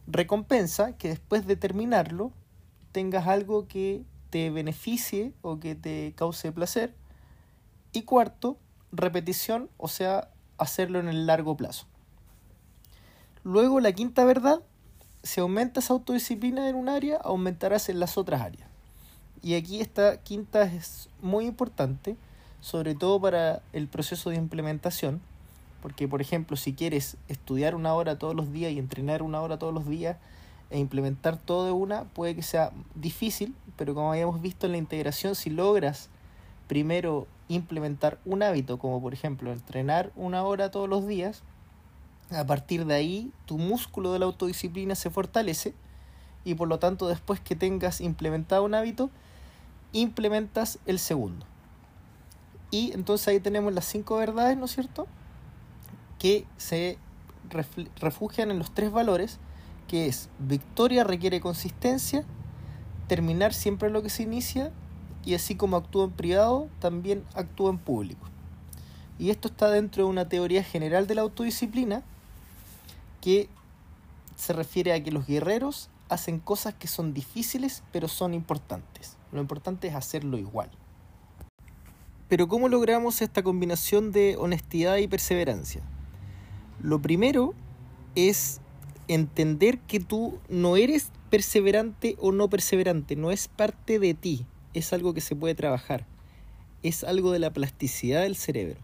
recompensa, 0.08 0.98
que 0.98 1.10
después 1.10 1.48
de 1.48 1.56
terminarlo 1.56 2.32
tengas 2.92 3.28
algo 3.28 3.68
que 3.68 4.04
te 4.30 4.50
beneficie 4.50 5.34
o 5.42 5.60
que 5.60 5.76
te 5.76 6.14
cause 6.16 6.52
placer. 6.52 6.94
Y 7.92 8.04
cuarto, 8.04 8.58
repetición, 8.92 9.70
o 9.78 9.88
sea, 9.88 10.30
hacerlo 10.58 11.00
en 11.00 11.08
el 11.08 11.26
largo 11.26 11.56
plazo. 11.56 11.86
Luego, 13.44 13.80
la 13.80 13.92
quinta 13.92 14.26
verdad, 14.26 14.62
si 15.22 15.42
aumentas 15.42 15.90
autodisciplina 15.90 16.70
en 16.70 16.76
un 16.76 16.90
área, 16.90 17.18
aumentarás 17.18 17.90
en 17.90 18.00
las 18.00 18.18
otras 18.18 18.42
áreas. 18.42 18.68
Y 19.42 19.56
aquí 19.56 19.82
esta 19.82 20.18
quinta 20.18 20.64
es 20.64 21.10
muy 21.22 21.46
importante, 21.46 22.16
sobre 22.62 22.96
todo 22.96 23.20
para 23.20 23.62
el 23.74 23.88
proceso 23.88 24.30
de 24.30 24.38
implementación, 24.38 25.22
porque, 25.84 26.08
por 26.08 26.22
ejemplo, 26.22 26.56
si 26.56 26.74
quieres 26.74 27.18
estudiar 27.28 27.76
una 27.76 27.94
hora 27.94 28.18
todos 28.18 28.34
los 28.34 28.54
días 28.54 28.72
y 28.72 28.80
entrenar 28.80 29.22
una 29.22 29.42
hora 29.42 29.60
todos 29.60 29.74
los 29.74 29.86
días 29.86 30.16
e 30.70 30.80
implementar 30.80 31.36
todo 31.36 31.66
de 31.66 31.74
una, 31.74 32.06
puede 32.06 32.38
que 32.38 32.42
sea 32.42 32.72
difícil, 32.96 33.54
pero 33.76 33.94
como 33.94 34.14
habíamos 34.14 34.42
visto 34.42 34.66
en 34.66 34.72
la 34.72 34.78
integración, 34.78 35.36
si 35.36 35.50
logras 35.50 36.08
primero 36.70 37.28
implementar 37.50 38.18
un 38.24 38.44
hábito, 38.44 38.80
como 38.80 39.02
por 39.02 39.14
ejemplo 39.14 39.52
entrenar 39.52 40.14
una 40.16 40.44
hora 40.44 40.72
todos 40.72 40.88
los 40.88 41.06
días, 41.06 41.44
a 42.32 42.46
partir 42.46 42.86
de 42.86 42.94
ahí 42.94 43.32
tu 43.46 43.58
músculo 43.58 44.14
de 44.14 44.20
la 44.20 44.26
autodisciplina 44.26 44.96
se 44.96 45.10
fortalece 45.10 45.74
y 46.46 46.56
por 46.56 46.70
lo 46.70 46.80
tanto 46.80 47.10
después 47.10 47.42
que 47.42 47.58
tengas 47.58 48.00
implementado 48.00 48.64
un 48.64 48.74
hábito, 48.74 49.10
implementas 49.92 50.80
el 50.86 50.98
segundo. 50.98 51.46
Y 52.72 52.94
entonces 52.94 53.28
ahí 53.28 53.42
tenemos 53.42 53.74
las 53.74 53.84
cinco 53.84 54.16
verdades, 54.16 54.56
¿no 54.56 54.64
es 54.64 54.72
cierto? 54.72 55.08
Que 56.24 56.46
se 56.56 56.98
refugian 58.00 58.50
en 58.50 58.58
los 58.58 58.74
tres 58.74 58.94
valores, 58.94 59.40
que 59.90 60.06
es 60.06 60.30
victoria 60.40 61.04
requiere 61.04 61.42
consistencia, 61.42 62.24
terminar 63.10 63.54
siempre 63.54 63.90
lo 63.90 64.02
que 64.02 64.10
se 64.10 64.24
inicia, 64.24 64.72
y 65.26 65.34
así 65.34 65.56
como 65.56 65.76
actúa 65.76 66.06
en 66.06 66.12
privado, 66.12 66.70
también 66.80 67.26
actúa 67.36 67.72
en 67.72 67.78
público. 67.78 68.26
Y 69.20 69.32
esto 69.32 69.50
está 69.50 69.70
dentro 69.70 70.06
de 70.06 70.10
una 70.10 70.30
teoría 70.30 70.64
general 70.64 71.08
de 71.08 71.16
la 71.16 71.24
autodisciplina 71.24 72.04
que 73.20 73.50
se 74.38 74.54
refiere 74.54 74.94
a 74.94 75.04
que 75.04 75.12
los 75.12 75.28
guerreros 75.28 75.90
hacen 76.08 76.40
cosas 76.40 76.74
que 76.74 76.88
son 76.88 77.14
difíciles 77.14 77.84
pero 77.92 78.08
son 78.08 78.34
importantes. 78.34 79.18
Lo 79.34 79.42
importante 79.42 79.90
es 79.90 79.96
hacerlo 79.96 80.38
igual. 80.38 80.72
Pero 82.30 82.48
¿cómo 82.48 82.70
logramos 82.70 83.22
esta 83.22 83.44
combinación 83.44 84.14
de 84.14 84.38
honestidad 84.38 84.96
y 84.96 85.10
perseverancia? 85.10 85.84
Lo 86.84 87.02
primero 87.02 87.54
es 88.14 88.60
entender 89.08 89.80
que 89.80 90.02
tú 90.02 90.38
no 90.50 90.76
eres 90.76 91.12
perseverante 91.30 92.18
o 92.20 92.34
no 92.34 92.50
perseverante, 92.50 93.16
no 93.16 93.32
es 93.32 93.48
parte 93.48 94.00
de 94.00 94.14
ti, 94.14 94.46
es 94.74 94.92
algo 94.92 95.14
que 95.14 95.22
se 95.22 95.34
puede 95.34 95.56
trabajar, 95.56 96.06
es 96.84 97.06
algo 97.06 97.32
de 97.32 97.40
la 97.40 97.54
plasticidad 97.54 98.24
del 98.24 98.36
cerebro. 98.36 98.82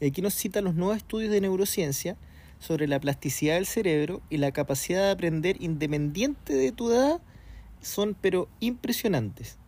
aquí 0.00 0.22
nos 0.22 0.32
citan 0.34 0.64
los 0.64 0.74
nuevos 0.74 0.96
estudios 0.96 1.30
de 1.30 1.42
neurociencia 1.42 2.16
sobre 2.60 2.88
la 2.88 2.98
plasticidad 2.98 3.56
del 3.56 3.66
cerebro 3.66 4.22
y 4.30 4.38
la 4.38 4.52
capacidad 4.52 5.02
de 5.02 5.10
aprender 5.10 5.56
independiente 5.60 6.54
de 6.54 6.72
tu 6.72 6.90
edad 6.90 7.20
son 7.82 8.16
pero 8.18 8.48
impresionantes. 8.58 9.58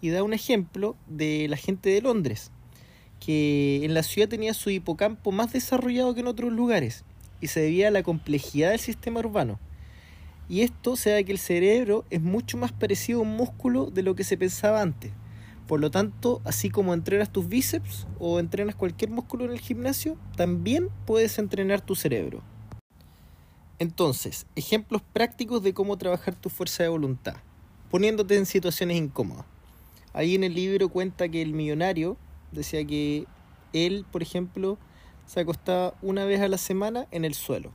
Y 0.00 0.08
da 0.08 0.22
un 0.22 0.32
ejemplo 0.32 0.96
de 1.06 1.48
la 1.48 1.58
gente 1.58 1.90
de 1.90 2.00
Londres, 2.00 2.50
que 3.20 3.84
en 3.84 3.92
la 3.92 4.02
ciudad 4.02 4.30
tenía 4.30 4.54
su 4.54 4.70
hipocampo 4.70 5.32
más 5.32 5.52
desarrollado 5.52 6.14
que 6.14 6.20
en 6.20 6.26
otros 6.26 6.50
lugares 6.50 7.04
y 7.40 7.48
se 7.48 7.60
debía 7.60 7.88
a 7.88 7.90
la 7.90 8.02
complejidad 8.02 8.70
del 8.70 8.80
sistema 8.80 9.20
urbano. 9.20 9.58
Y 10.48 10.62
esto 10.62 10.96
se 10.96 11.10
da 11.10 11.22
que 11.22 11.32
el 11.32 11.38
cerebro 11.38 12.04
es 12.10 12.20
mucho 12.20 12.58
más 12.58 12.72
parecido 12.72 13.20
a 13.20 13.22
un 13.22 13.36
músculo 13.36 13.86
de 13.86 14.02
lo 14.02 14.14
que 14.16 14.24
se 14.24 14.36
pensaba 14.36 14.82
antes. 14.82 15.12
Por 15.68 15.78
lo 15.78 15.92
tanto, 15.92 16.42
así 16.44 16.68
como 16.68 16.94
entrenas 16.94 17.30
tus 17.30 17.48
bíceps 17.48 18.08
o 18.18 18.40
entrenas 18.40 18.74
cualquier 18.74 19.10
músculo 19.10 19.44
en 19.44 19.52
el 19.52 19.60
gimnasio, 19.60 20.18
también 20.36 20.88
puedes 21.06 21.38
entrenar 21.38 21.80
tu 21.80 21.94
cerebro. 21.94 22.42
Entonces, 23.78 24.46
ejemplos 24.56 25.02
prácticos 25.12 25.62
de 25.62 25.72
cómo 25.72 25.96
trabajar 25.96 26.34
tu 26.34 26.50
fuerza 26.50 26.82
de 26.82 26.88
voluntad, 26.88 27.36
poniéndote 27.90 28.36
en 28.36 28.46
situaciones 28.46 28.96
incómodas. 28.96 29.46
Ahí 30.12 30.34
en 30.34 30.42
el 30.42 30.54
libro 30.54 30.88
cuenta 30.88 31.28
que 31.28 31.40
el 31.40 31.52
millonario 31.52 32.16
decía 32.50 32.84
que 32.84 33.26
él, 33.72 34.04
por 34.10 34.22
ejemplo, 34.22 34.76
se 35.30 35.38
acostaba 35.38 35.94
una 36.02 36.24
vez 36.24 36.40
a 36.40 36.48
la 36.48 36.58
semana 36.58 37.06
en 37.12 37.24
el 37.24 37.34
suelo. 37.34 37.68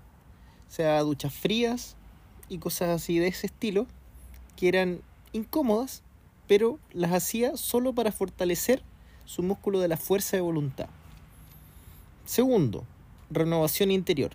O 0.68 0.72
sea, 0.72 1.00
duchas 1.00 1.34
frías 1.34 1.96
y 2.50 2.58
cosas 2.58 2.90
así 2.90 3.18
de 3.18 3.28
ese 3.28 3.48
estilo, 3.48 3.88
que 4.58 4.68
eran 4.68 5.00
incómodas, 5.32 6.04
pero 6.48 6.80
las 6.92 7.14
hacía 7.14 7.56
solo 7.56 7.94
para 7.94 8.12
fortalecer 8.12 8.84
su 9.24 9.42
músculo 9.42 9.80
de 9.80 9.88
la 9.88 9.96
fuerza 9.96 10.36
de 10.36 10.42
voluntad. 10.42 10.90
Segundo, 12.26 12.84
renovación 13.30 13.90
interior. 13.90 14.32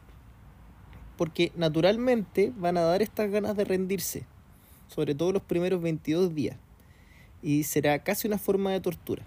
Porque 1.19 1.53
naturalmente 1.57 2.55
van 2.57 2.79
a 2.79 2.85
dar 2.85 3.03
estas 3.03 3.31
ganas 3.31 3.55
de 3.55 3.67
rendirse, 3.67 4.25
sobre 4.89 5.15
todo 5.15 5.33
los 5.33 5.43
primeros 5.43 5.83
22 5.83 6.35
días, 6.35 6.57
y 7.43 7.65
será 7.65 7.99
casi 7.99 8.29
una 8.29 8.39
forma 8.39 8.71
de 8.71 8.81
tortura 8.81 9.27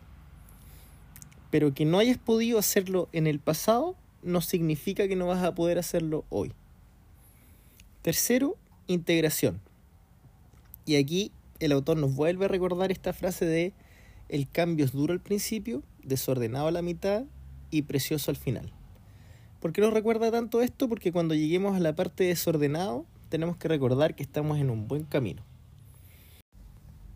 pero 1.53 1.71
que 1.75 1.85
no 1.85 1.99
hayas 1.99 2.17
podido 2.17 2.57
hacerlo 2.57 3.09
en 3.11 3.27
el 3.27 3.39
pasado 3.39 3.95
no 4.23 4.41
significa 4.41 5.07
que 5.07 5.15
no 5.15 5.27
vas 5.27 5.43
a 5.43 5.53
poder 5.53 5.77
hacerlo 5.77 6.25
hoy. 6.29 6.51
Tercero, 8.01 8.57
integración. 8.87 9.61
Y 10.87 10.95
aquí 10.95 11.31
el 11.59 11.71
autor 11.71 11.97
nos 11.97 12.15
vuelve 12.15 12.45
a 12.45 12.47
recordar 12.47 12.91
esta 12.91 13.13
frase 13.13 13.45
de 13.45 13.71
el 14.29 14.49
cambio 14.49 14.83
es 14.83 14.93
duro 14.93 15.13
al 15.13 15.19
principio, 15.19 15.83
desordenado 16.01 16.65
a 16.65 16.71
la 16.71 16.81
mitad 16.81 17.25
y 17.69 17.83
precioso 17.83 18.31
al 18.31 18.37
final. 18.37 18.73
¿Por 19.59 19.73
qué 19.73 19.81
nos 19.81 19.93
recuerda 19.93 20.31
tanto 20.31 20.59
esto? 20.59 20.89
Porque 20.89 21.11
cuando 21.11 21.35
lleguemos 21.35 21.75
a 21.75 21.79
la 21.79 21.93
parte 21.93 22.23
desordenado, 22.23 23.05
tenemos 23.29 23.57
que 23.57 23.67
recordar 23.67 24.15
que 24.15 24.23
estamos 24.23 24.57
en 24.57 24.71
un 24.71 24.87
buen 24.87 25.03
camino. 25.03 25.43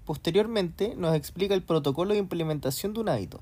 Posteriormente 0.05 0.93
nos 0.95 1.15
explica 1.15 1.55
el 1.55 1.63
protocolo 1.63 2.13
de 2.13 2.19
implementación 2.19 2.93
de 2.93 2.99
un 2.99 3.09
hábito, 3.09 3.41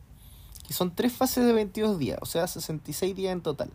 que 0.68 0.74
son 0.74 0.94
tres 0.94 1.14
fases 1.14 1.46
de 1.46 1.54
22 1.54 2.00
días, 2.00 2.20
o 2.22 2.26
sea, 2.26 2.48
66 2.48 3.16
días 3.16 3.34
en 3.34 3.42
total. 3.42 3.70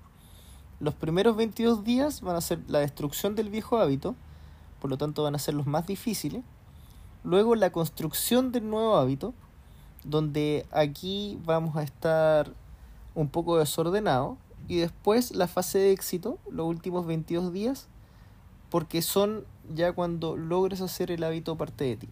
Los 0.81 0.95
primeros 0.95 1.37
22 1.37 1.85
días 1.85 2.21
van 2.21 2.37
a 2.37 2.41
ser 2.41 2.61
la 2.67 2.79
destrucción 2.79 3.35
del 3.35 3.51
viejo 3.51 3.79
hábito, 3.79 4.15
por 4.81 4.91
lo 4.91 4.97
tanto 4.97 5.23
van 5.23 5.35
a 5.35 5.39
ser 5.39 5.55
los 5.55 5.67
más 5.67 5.87
difíciles. 5.87 6.43
Luego 7.23 7.55
la 7.55 7.71
construcción 7.71 8.51
del 8.51 8.69
nuevo 8.71 8.97
hábito, 8.97 9.35
donde 10.05 10.67
aquí 10.71 11.39
vamos 11.45 11.77
a 11.77 11.83
estar 11.83 12.53
un 13.15 13.29
poco 13.29 13.59
desordenado. 13.59 14.39
Y 14.69 14.77
después 14.77 15.35
la 15.35 15.49
fase 15.49 15.79
de 15.79 15.93
éxito, 15.93 16.39
los 16.51 16.67
últimos 16.67 17.07
22 17.07 17.53
días, 17.53 17.89
porque 18.71 19.03
son 19.03 19.45
ya 19.75 19.93
cuando 19.93 20.37
logres 20.37 20.81
hacer 20.81 21.11
el 21.11 21.25
hábito 21.25 21.57
parte 21.57 21.85
de 21.85 21.97
ti. 21.97 22.09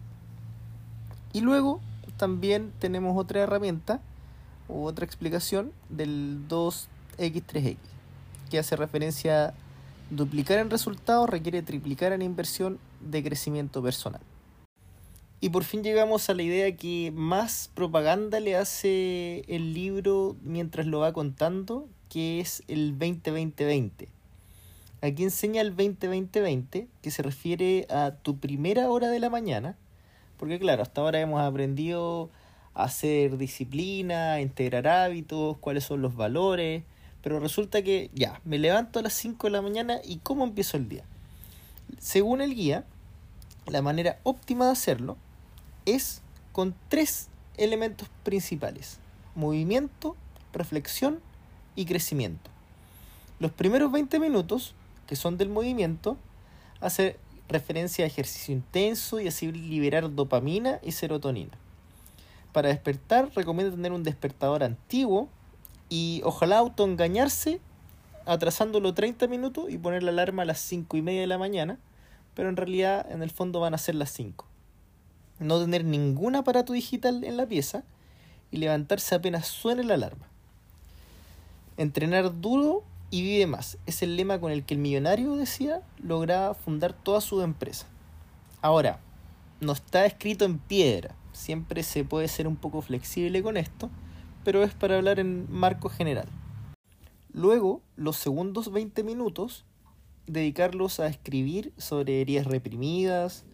Y 1.33 1.41
luego 1.41 1.79
también 2.17 2.71
tenemos 2.79 3.17
otra 3.17 3.41
herramienta 3.41 4.01
u 4.69 4.85
otra 4.85 5.05
explicación 5.05 5.73
del 5.89 6.47
2x3x, 6.47 7.77
que 8.49 8.59
hace 8.59 8.75
referencia 8.75 9.47
a 9.47 9.53
duplicar 10.09 10.59
en 10.59 10.69
resultados 10.69 11.29
requiere 11.29 11.61
triplicar 11.61 12.13
en 12.13 12.21
inversión 12.21 12.79
de 13.01 13.23
crecimiento 13.23 13.83
personal. 13.83 14.21
Y 15.41 15.49
por 15.49 15.63
fin 15.63 15.83
llegamos 15.83 16.29
a 16.29 16.33
la 16.33 16.43
idea 16.43 16.75
que 16.75 17.11
más 17.15 17.69
propaganda 17.73 18.39
le 18.39 18.57
hace 18.57 19.45
el 19.47 19.73
libro 19.73 20.35
mientras 20.43 20.85
lo 20.85 20.99
va 20.99 21.13
contando, 21.13 21.87
que 22.09 22.41
es 22.41 22.63
el 22.67 22.97
20-20-20. 22.97 24.07
Aquí 25.01 25.23
enseña 25.23 25.61
el 25.61 25.75
20-20-20, 25.75 26.87
que 27.01 27.11
se 27.11 27.23
refiere 27.23 27.87
a 27.89 28.11
tu 28.21 28.37
primera 28.37 28.89
hora 28.89 29.07
de 29.07 29.19
la 29.19 29.29
mañana, 29.29 29.77
porque 30.37 30.59
claro, 30.59 30.81
hasta 30.81 30.99
ahora 30.99 31.21
hemos 31.21 31.39
aprendido 31.39 32.29
hacer 32.83 33.37
disciplina, 33.37 34.39
integrar 34.39 34.87
hábitos, 34.87 35.57
cuáles 35.57 35.83
son 35.83 36.01
los 36.01 36.15
valores, 36.15 36.83
pero 37.21 37.39
resulta 37.39 37.81
que 37.81 38.09
ya, 38.13 38.39
me 38.45 38.57
levanto 38.57 38.99
a 38.99 39.01
las 39.01 39.13
5 39.13 39.47
de 39.47 39.51
la 39.51 39.61
mañana 39.61 39.99
y 40.03 40.17
¿cómo 40.17 40.45
empiezo 40.45 40.77
el 40.77 40.87
día? 40.87 41.03
Según 41.99 42.41
el 42.41 42.55
guía, 42.55 42.85
la 43.67 43.81
manera 43.81 44.19
óptima 44.23 44.65
de 44.65 44.71
hacerlo 44.71 45.17
es 45.85 46.21
con 46.53 46.73
tres 46.87 47.27
elementos 47.57 48.07
principales. 48.23 48.99
Movimiento, 49.35 50.15
reflexión 50.53 51.19
y 51.75 51.85
crecimiento. 51.85 52.49
Los 53.39 53.51
primeros 53.51 53.91
20 53.91 54.19
minutos, 54.19 54.73
que 55.05 55.15
son 55.17 55.37
del 55.37 55.49
movimiento, 55.49 56.17
hace 56.79 57.17
referencia 57.49 58.05
a 58.05 58.07
ejercicio 58.07 58.53
intenso 58.53 59.19
y 59.19 59.27
así 59.27 59.51
liberar 59.51 60.13
dopamina 60.15 60.79
y 60.83 60.93
serotonina. 60.93 61.57
Para 62.51 62.69
despertar 62.69 63.29
recomiendo 63.35 63.75
tener 63.75 63.91
un 63.91 64.03
despertador 64.03 64.63
antiguo 64.63 65.29
y 65.89 66.21
ojalá 66.23 66.59
autoengañarse 66.59 67.61
atrasándolo 68.25 68.93
30 68.93 69.27
minutos 69.27 69.69
y 69.69 69.77
poner 69.77 70.03
la 70.03 70.11
alarma 70.11 70.43
a 70.43 70.45
las 70.45 70.59
5 70.59 70.97
y 70.97 71.01
media 71.01 71.21
de 71.21 71.27
la 71.27 71.37
mañana, 71.37 71.79
pero 72.35 72.49
en 72.49 72.57
realidad 72.57 73.09
en 73.11 73.23
el 73.23 73.31
fondo 73.31 73.59
van 73.59 73.73
a 73.73 73.77
ser 73.77 73.95
las 73.95 74.11
5 74.11 74.49
no 75.39 75.59
tener 75.59 75.85
ningún 75.85 76.35
aparato 76.35 76.73
digital 76.73 77.23
en 77.23 77.37
la 77.37 77.47
pieza 77.47 77.83
y 78.51 78.57
levantarse 78.57 79.15
apenas 79.15 79.47
suene 79.47 79.83
la 79.83 79.95
alarma. 79.95 80.27
Entrenar 81.77 82.41
duro 82.41 82.83
y 83.09 83.21
vive 83.21 83.47
más 83.47 83.77
es 83.85 84.03
el 84.03 84.17
lema 84.17 84.39
con 84.39 84.51
el 84.51 84.65
que 84.65 84.73
el 84.73 84.79
millonario 84.79 85.35
decía 85.35 85.81
lograba 85.97 86.53
fundar 86.53 86.93
toda 86.93 87.21
su 87.21 87.41
empresa. 87.41 87.87
Ahora, 88.61 88.99
no 89.61 89.71
está 89.71 90.05
escrito 90.05 90.45
en 90.45 90.59
piedra, 90.59 91.15
siempre 91.39 91.83
se 91.83 92.03
puede 92.03 92.27
ser 92.27 92.47
un 92.47 92.57
poco 92.57 92.81
flexible 92.81 93.41
con 93.41 93.55
esto, 93.55 93.89
pero 94.43 94.61
es 94.63 94.73
para 94.73 94.97
hablar 94.97 95.19
en 95.19 95.49
marco 95.49 95.89
general. 95.89 96.27
Luego, 97.31 97.81
los 97.95 98.17
segundos 98.17 98.71
20 98.71 99.03
minutos, 99.03 99.65
dedicarlos 100.27 100.99
a 100.99 101.07
escribir 101.07 101.71
sobre 101.77 102.21
heridas 102.21 102.45
reprimidas, 102.45 103.45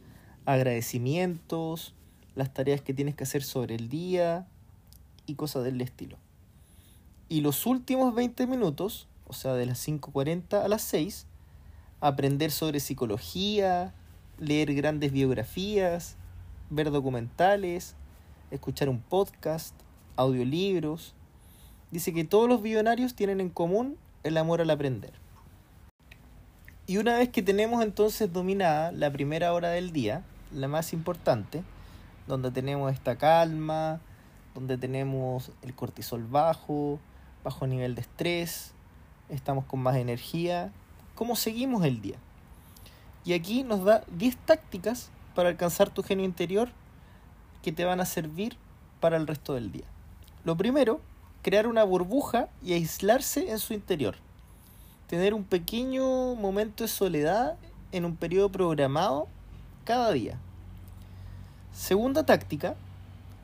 agradecimientos, 0.45 1.93
las 2.34 2.54
tareas 2.54 2.82
que 2.82 2.93
tienes 2.93 3.15
que 3.15 3.24
hacer 3.24 3.43
sobre 3.43 3.76
el 3.76 3.88
día 3.88 4.48
y 5.28 5.36
cosas 5.36 5.63
del 5.63 5.80
estilo. 5.80 6.17
Y 7.30 7.41
los 7.41 7.65
últimos 7.67 8.15
20 8.15 8.48
minutos, 8.48 9.08
o 9.28 9.34
sea, 9.34 9.54
de 9.54 9.67
las 9.67 9.88
5.40 9.88 10.63
a 10.63 10.67
las 10.67 10.82
6, 10.82 11.28
aprender 12.02 12.52
sobre 12.52 12.80
psicología, 12.80 13.93
leer 14.39 14.74
grandes 14.74 15.12
biografías, 15.12 16.17
ver 16.69 16.91
documentales, 16.91 17.95
escuchar 18.51 18.89
un 18.89 18.99
podcast, 18.99 19.75
audiolibros. 20.15 21.13
Dice 21.91 22.13
que 22.13 22.23
todos 22.23 22.49
los 22.49 22.62
billonarios 22.62 23.15
tienen 23.15 23.39
en 23.39 23.49
común 23.49 23.97
el 24.23 24.38
amor 24.38 24.62
al 24.62 24.69
aprender. 24.69 25.13
Y 26.88 26.97
una 26.97 27.17
vez 27.17 27.30
que 27.30 27.41
tenemos 27.41 27.84
entonces 27.84 28.32
dominada 28.32 28.91
la 28.91 29.12
primera 29.12 29.54
hora 29.54 29.69
del 29.69 29.91
día, 29.91 30.23
la 30.51 30.67
más 30.67 30.93
importante, 30.93 31.63
donde 32.28 32.51
tenemos 32.51 32.93
esta 32.93 33.17
calma, 33.17 33.99
donde 34.54 34.78
tenemos 34.78 35.51
el 35.63 35.73
cortisol 35.73 36.23
bajo, 36.23 36.99
bajo 37.43 37.67
nivel 37.67 37.95
de 37.95 38.01
estrés, 38.01 38.73
estamos 39.30 39.65
con 39.65 39.80
más 39.80 39.95
energía, 39.95 40.71
cómo 41.15 41.36
seguimos 41.36 41.84
el 41.86 42.01
día. 42.01 42.17
Y 43.23 43.34
aquí 43.34 43.63
nos 43.63 43.84
da 43.84 44.04
10 44.15 44.38
tácticas 44.38 45.10
para 45.36 45.50
alcanzar 45.50 45.89
tu 45.89 46.02
genio 46.02 46.26
interior 46.26 46.69
que 47.62 47.71
te 47.71 47.86
van 47.86 48.00
a 48.00 48.06
servir 48.06 48.58
para 49.00 49.17
el 49.17 49.28
resto 49.28 49.54
del 49.54 49.71
día. 49.71 49.86
Lo 50.43 50.58
primero, 50.58 51.02
crear 51.43 51.67
una 51.67 51.84
burbuja 51.84 52.50
y 52.63 52.74
aislarse 52.74 53.52
en 53.52 53.60
su 53.60 53.74
interior. 53.74 54.15
Tener 55.08 55.34
un 55.34 55.43
pequeño 55.43 56.34
momento 56.36 56.84
de 56.84 56.88
soledad 56.88 57.58
en 57.91 58.06
un 58.06 58.15
periodo 58.15 58.50
programado 58.50 59.28
cada 59.84 60.12
día. 60.12 60.39
Segunda 61.71 62.26
táctica, 62.26 62.76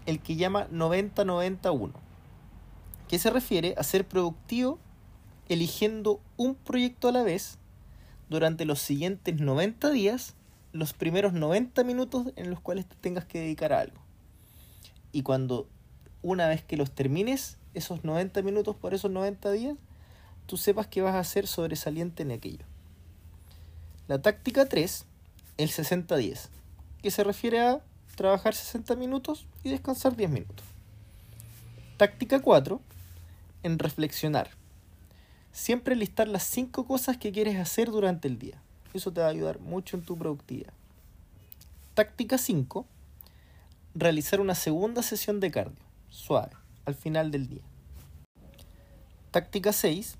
el 0.06 0.20
que 0.20 0.36
llama 0.36 0.68
90-91, 0.70 1.92
que 3.08 3.20
se 3.20 3.30
refiere 3.30 3.76
a 3.78 3.84
ser 3.84 4.08
productivo 4.08 4.80
eligiendo 5.50 6.22
un 6.38 6.56
proyecto 6.56 7.10
a 7.10 7.12
la 7.12 7.24
vez 7.24 7.58
durante 8.30 8.66
los 8.66 8.80
siguientes 8.80 9.40
90 9.40 9.90
días, 9.92 10.34
los 10.74 10.94
primeros 10.94 11.34
90 11.34 11.84
minutos 11.84 12.28
en 12.36 12.50
los 12.50 12.60
cuales 12.60 12.86
te 12.88 12.96
tengas 12.96 13.26
que 13.26 13.40
dedicar 13.40 13.74
a 13.74 13.80
algo. 13.80 14.02
Y 15.12 15.24
cuando 15.24 15.68
una 16.22 16.48
vez 16.48 16.64
que 16.64 16.78
los 16.78 16.92
termines, 16.92 17.58
esos 17.74 18.04
90 18.04 18.42
minutos 18.42 18.76
por 18.76 18.94
esos 18.94 19.12
90 19.12 19.52
días, 19.52 19.78
tú 20.46 20.58
sepas 20.58 20.88
que 20.88 21.02
vas 21.02 21.16
a 21.16 21.24
ser 21.24 21.48
sobresaliente 21.48 22.24
en 22.24 22.32
aquello. 22.32 22.66
La 24.08 24.22
táctica 24.22 24.68
3, 24.68 25.06
el 25.58 25.70
60-10 25.70 26.50
que 27.02 27.12
se 27.12 27.24
refiere 27.24 27.60
a 27.60 27.82
trabajar 28.16 28.54
60 28.54 28.96
minutos 28.96 29.48
y 29.64 29.70
descansar 29.70 30.16
10 30.16 30.30
minutos. 30.30 30.66
Táctica 31.98 32.40
4, 32.40 32.82
en 33.64 33.80
reflexionar. 33.80 34.50
Siempre 35.52 35.96
listar 35.96 36.28
las 36.28 36.44
5 36.44 36.86
cosas 36.86 37.18
que 37.18 37.32
quieres 37.32 37.58
hacer 37.58 37.90
durante 37.90 38.28
el 38.28 38.38
día. 38.38 38.62
Eso 38.94 39.12
te 39.12 39.22
va 39.22 39.28
a 39.28 39.30
ayudar 39.30 39.60
mucho 39.60 39.98
en 39.98 40.04
tu 40.04 40.18
productividad. 40.18 40.74
Táctica 41.94 42.38
5, 42.38 42.86
realizar 43.96 44.40
una 44.40 44.56
segunda 44.56 45.02
sesión 45.04 45.40
de 45.40 45.52
cardio, 45.52 45.84
suave, 46.10 46.52
al 46.86 46.96
final 46.96 47.32
del 47.32 47.48
día. 47.48 47.62
Táctica 49.32 49.74
6, 49.74 50.18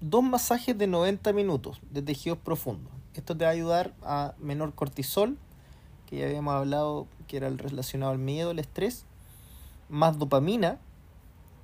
dos 0.00 0.22
masajes 0.22 0.76
de 0.76 0.86
90 0.86 1.32
minutos 1.32 1.80
de 1.90 2.02
tejidos 2.02 2.38
profundos. 2.38 2.92
Esto 3.14 3.36
te 3.36 3.44
va 3.44 3.50
a 3.50 3.54
ayudar 3.54 3.94
a 4.02 4.34
menor 4.38 4.74
cortisol 4.74 5.38
que 6.06 6.18
ya 6.18 6.26
habíamos 6.26 6.54
hablado 6.54 7.06
que 7.26 7.36
era 7.36 7.48
el 7.48 7.58
relacionado 7.58 8.12
al 8.12 8.18
miedo, 8.18 8.50
el 8.50 8.58
estrés, 8.58 9.04
más 9.88 10.18
dopamina, 10.18 10.78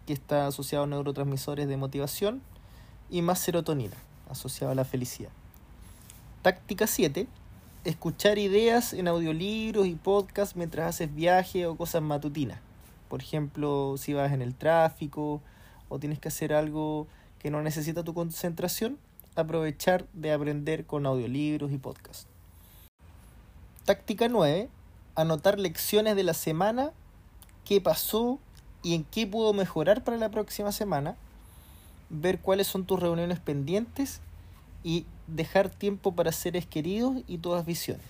que 0.07 0.13
está 0.13 0.47
asociado 0.47 0.85
a 0.85 0.87
neurotransmisores 0.87 1.69
de 1.69 1.77
motivación, 1.77 2.43
y 3.11 3.23
más 3.23 3.41
serotonina, 3.41 3.97
asociado 4.29 4.73
a 4.73 4.75
la 4.75 4.85
felicidad. 4.85 5.31
Táctica 6.43 6.87
7, 6.87 7.27
escuchar 7.85 8.39
ideas 8.39 8.95
en 8.95 9.09
audiolibros 9.09 9.87
y 9.87 9.95
podcasts 9.95 10.57
mientras 10.57 10.89
haces 10.89 11.15
viaje 11.15 11.67
o 11.67 11.77
cosas 11.77 12.01
matutinas. 12.01 12.61
Por 13.11 13.21
ejemplo, 13.21 13.97
si 13.99 14.15
vas 14.15 14.33
en 14.33 14.41
el 14.41 14.55
tráfico 14.55 15.43
o 15.91 15.99
tienes 15.99 16.19
que 16.19 16.29
hacer 16.29 16.55
algo 16.55 17.07
que 17.41 17.51
no 17.51 17.61
necesita 17.61 18.05
tu 18.05 18.15
concentración, 18.15 18.97
aprovechar 19.37 20.07
de 20.15 20.33
aprender 20.33 20.87
con 20.87 21.05
audiolibros 21.05 21.73
y 21.73 21.77
podcasts. 21.77 22.27
Táctica 23.85 24.29
9. 24.29 24.71
Anotar 25.17 25.59
lecciones 25.59 26.17
de 26.17 26.23
la 26.23 26.33
semana, 26.33 26.93
qué 27.67 27.83
pasó 27.83 28.39
y 28.83 28.95
en 28.95 29.05
qué 29.05 29.27
puedo 29.27 29.53
mejorar 29.53 30.05
para 30.05 30.17
la 30.17 30.31
próxima 30.31 30.73
semana. 30.73 31.17
ver 32.09 32.41
cuáles 32.41 32.67
son 32.67 32.87
tus 32.87 32.99
reuniones 32.99 33.41
pendientes 33.41 34.21
y 34.83 35.05
dejar 35.35 35.71
tiempo 35.71 36.13
para 36.13 36.33
seres 36.33 36.67
queridos 36.67 37.23
y 37.27 37.39
todas 37.39 37.65
visiones. 37.65 38.07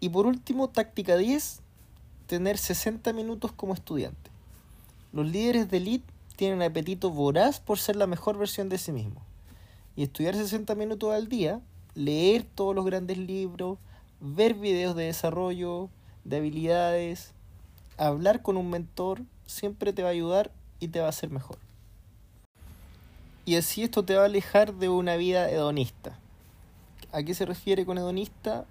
Y 0.00 0.08
por 0.08 0.26
último, 0.26 0.68
táctica 0.68 1.16
10, 1.16 1.60
tener 2.26 2.58
60 2.58 3.12
minutos 3.12 3.52
como 3.52 3.74
estudiante. 3.74 4.30
Los 5.12 5.30
líderes 5.30 5.70
de 5.70 5.76
elite 5.76 6.12
tienen 6.36 6.62
apetito 6.62 7.10
voraz 7.10 7.60
por 7.60 7.78
ser 7.78 7.96
la 7.96 8.06
mejor 8.06 8.38
versión 8.38 8.68
de 8.68 8.78
sí 8.78 8.92
mismos. 8.92 9.22
Y 9.94 10.02
estudiar 10.02 10.34
60 10.34 10.74
minutos 10.74 11.12
al 11.12 11.28
día, 11.28 11.60
leer 11.94 12.44
todos 12.44 12.74
los 12.74 12.84
grandes 12.84 13.18
libros, 13.18 13.78
ver 14.20 14.54
videos 14.54 14.96
de 14.96 15.04
desarrollo, 15.04 15.90
de 16.24 16.38
habilidades, 16.38 17.32
hablar 17.98 18.42
con 18.42 18.56
un 18.56 18.70
mentor, 18.70 19.22
siempre 19.46 19.92
te 19.92 20.02
va 20.02 20.08
a 20.08 20.12
ayudar 20.12 20.50
y 20.80 20.88
te 20.88 21.00
va 21.00 21.06
a 21.06 21.10
hacer 21.10 21.30
mejor. 21.30 21.58
Y 23.44 23.56
así 23.56 23.82
esto 23.82 24.04
te 24.04 24.14
va 24.14 24.22
a 24.22 24.26
alejar 24.26 24.74
de 24.74 24.88
una 24.88 25.16
vida 25.16 25.50
hedonista. 25.50 26.16
¿A 27.10 27.24
qué 27.24 27.34
se 27.34 27.44
refiere 27.44 27.84
con 27.84 27.98
hedonista? 27.98 28.66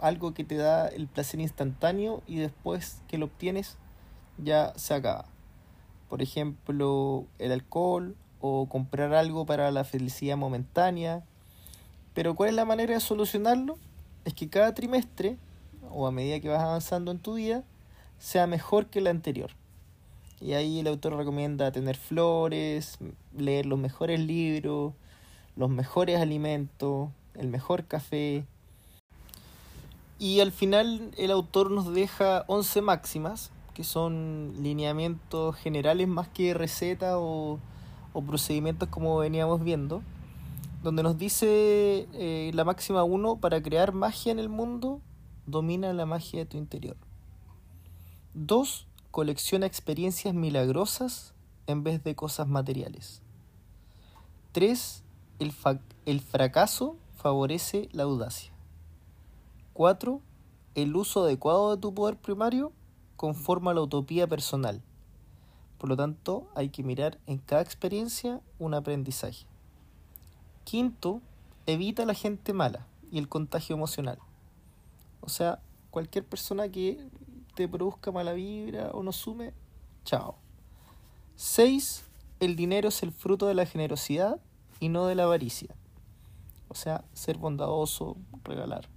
Algo 0.00 0.34
que 0.34 0.44
te 0.44 0.56
da 0.56 0.86
el 0.86 1.08
placer 1.08 1.40
instantáneo 1.40 2.22
y 2.28 2.36
después 2.36 3.02
que 3.08 3.18
lo 3.18 3.26
obtienes 3.26 3.76
ya 4.38 4.72
se 4.76 4.94
acaba. 4.94 5.26
Por 6.08 6.22
ejemplo, 6.22 7.26
el 7.40 7.50
alcohol 7.50 8.16
o 8.40 8.68
comprar 8.68 9.14
algo 9.14 9.46
para 9.46 9.70
la 9.72 9.82
felicidad 9.82 10.36
momentánea. 10.36 11.24
Pero 12.14 12.36
¿cuál 12.36 12.50
es 12.50 12.54
la 12.54 12.64
manera 12.64 12.94
de 12.94 13.00
solucionarlo? 13.00 13.78
Es 14.24 14.32
que 14.34 14.48
cada 14.48 14.74
trimestre 14.74 15.38
o 15.90 16.06
a 16.06 16.12
medida 16.12 16.38
que 16.38 16.48
vas 16.48 16.62
avanzando 16.62 17.10
en 17.10 17.18
tu 17.18 17.34
vida 17.34 17.64
sea 18.18 18.46
mejor 18.46 18.86
que 18.86 19.00
el 19.00 19.08
anterior. 19.08 19.50
Y 20.40 20.52
ahí 20.52 20.80
el 20.80 20.86
autor 20.88 21.16
recomienda 21.16 21.72
tener 21.72 21.96
flores, 21.96 22.98
leer 23.36 23.66
los 23.66 23.78
mejores 23.78 24.20
libros, 24.20 24.92
los 25.56 25.70
mejores 25.70 26.20
alimentos, 26.20 27.10
el 27.34 27.48
mejor 27.48 27.84
café. 27.84 28.44
Y 30.18 30.40
al 30.40 30.52
final 30.52 31.10
el 31.16 31.30
autor 31.30 31.70
nos 31.70 31.92
deja 31.92 32.44
11 32.46 32.82
máximas, 32.82 33.50
que 33.74 33.84
son 33.84 34.52
lineamientos 34.60 35.56
generales 35.56 36.06
más 36.08 36.28
que 36.28 36.54
recetas 36.54 37.14
o, 37.16 37.58
o, 38.12 38.22
procedimientos 38.22 38.88
como 38.88 39.18
veníamos 39.18 39.62
viendo, 39.62 40.02
donde 40.82 41.02
nos 41.02 41.18
dice 41.18 42.06
eh, 42.12 42.50
la 42.54 42.64
máxima 42.64 43.02
1, 43.02 43.36
para 43.36 43.60
crear 43.62 43.92
magia 43.92 44.30
en 44.30 44.38
el 44.38 44.48
mundo, 44.48 45.00
domina 45.46 45.92
la 45.92 46.06
magia 46.06 46.40
de 46.40 46.46
tu 46.46 46.56
interior. 46.56 46.96
2 48.34 48.86
colecciona 49.14 49.64
experiencias 49.66 50.34
milagrosas 50.34 51.34
en 51.68 51.84
vez 51.84 52.02
de 52.02 52.16
cosas 52.16 52.48
materiales. 52.48 53.22
3. 54.50 55.04
El, 55.38 56.20
fracaso 56.20 56.96
favorece 57.16 57.88
la 57.92 58.02
audacia. 58.02 58.50
4. 59.72 60.20
El 60.74 60.96
uso 60.96 61.22
adecuado 61.22 61.76
de 61.76 61.80
tu 61.80 61.94
poder 61.94 62.16
primario 62.16 62.72
conforma 63.14 63.72
la 63.72 63.82
utopía 63.82 64.26
personal. 64.26 64.82
Por 65.78 65.90
lo 65.90 65.96
tanto, 65.96 66.48
hay 66.56 66.70
que 66.70 66.82
mirar 66.82 67.20
en 67.28 67.38
cada 67.38 67.62
experiencia 67.62 68.40
un 68.58 68.74
aprendizaje. 68.74 69.46
Quinto, 70.64 71.20
evita 71.66 72.04
la 72.04 72.14
gente 72.14 72.52
mala 72.52 72.88
y 73.12 73.18
el 73.18 73.28
contagio 73.28 73.76
emocional. 73.76 74.18
O 75.20 75.28
sea, 75.28 75.60
cualquier 75.92 76.24
persona 76.24 76.68
que 76.68 76.98
te 77.54 77.68
produzca 77.68 78.10
mala 78.12 78.32
vibra 78.32 78.90
o 78.92 79.02
no 79.02 79.12
sume, 79.12 79.52
chao. 80.04 80.36
6. 81.36 82.04
El 82.40 82.56
dinero 82.56 82.88
es 82.88 83.02
el 83.02 83.12
fruto 83.12 83.46
de 83.46 83.54
la 83.54 83.66
generosidad 83.66 84.40
y 84.80 84.88
no 84.88 85.06
de 85.06 85.14
la 85.14 85.24
avaricia. 85.24 85.74
O 86.68 86.74
sea, 86.74 87.04
ser 87.12 87.38
bondadoso, 87.38 88.16
regalar. 88.44 88.88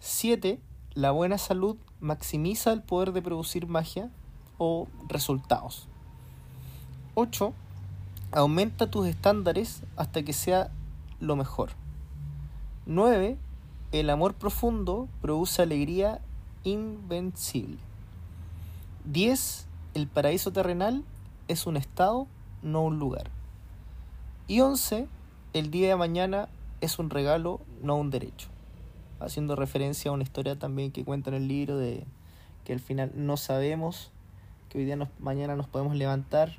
7. 0.00 0.60
La 0.94 1.10
buena 1.10 1.38
salud 1.38 1.76
maximiza 2.00 2.72
el 2.72 2.82
poder 2.82 3.12
de 3.12 3.22
producir 3.22 3.66
magia 3.66 4.10
o 4.58 4.88
resultados. 5.08 5.88
8. 7.14 7.52
Aumenta 8.32 8.90
tus 8.90 9.06
estándares 9.06 9.82
hasta 9.96 10.22
que 10.22 10.32
sea 10.32 10.70
lo 11.20 11.36
mejor. 11.36 11.70
9. 12.86 13.38
El 13.92 14.10
amor 14.10 14.34
profundo 14.34 15.08
produce 15.20 15.62
alegría 15.62 16.20
invencible. 16.70 17.78
10. 19.04 19.66
El 19.94 20.06
paraíso 20.06 20.52
terrenal 20.52 21.04
es 21.48 21.66
un 21.66 21.76
estado, 21.76 22.26
no 22.62 22.82
un 22.82 22.98
lugar. 22.98 23.30
Y 24.46 24.60
11. 24.60 25.08
El 25.54 25.70
día 25.70 25.88
de 25.88 25.96
mañana 25.96 26.48
es 26.80 26.98
un 26.98 27.10
regalo, 27.10 27.60
no 27.82 27.96
un 27.96 28.10
derecho. 28.10 28.48
Haciendo 29.20 29.56
referencia 29.56 30.10
a 30.10 30.14
una 30.14 30.22
historia 30.22 30.58
también 30.58 30.92
que 30.92 31.04
cuenta 31.04 31.30
en 31.30 31.36
el 31.36 31.48
libro 31.48 31.76
de 31.76 32.04
que 32.64 32.72
al 32.72 32.80
final 32.80 33.12
no 33.14 33.36
sabemos, 33.36 34.10
que 34.68 34.78
hoy 34.78 34.84
día 34.84 34.98
mañana 35.18 35.56
nos 35.56 35.66
podemos 35.66 35.96
levantar, 35.96 36.52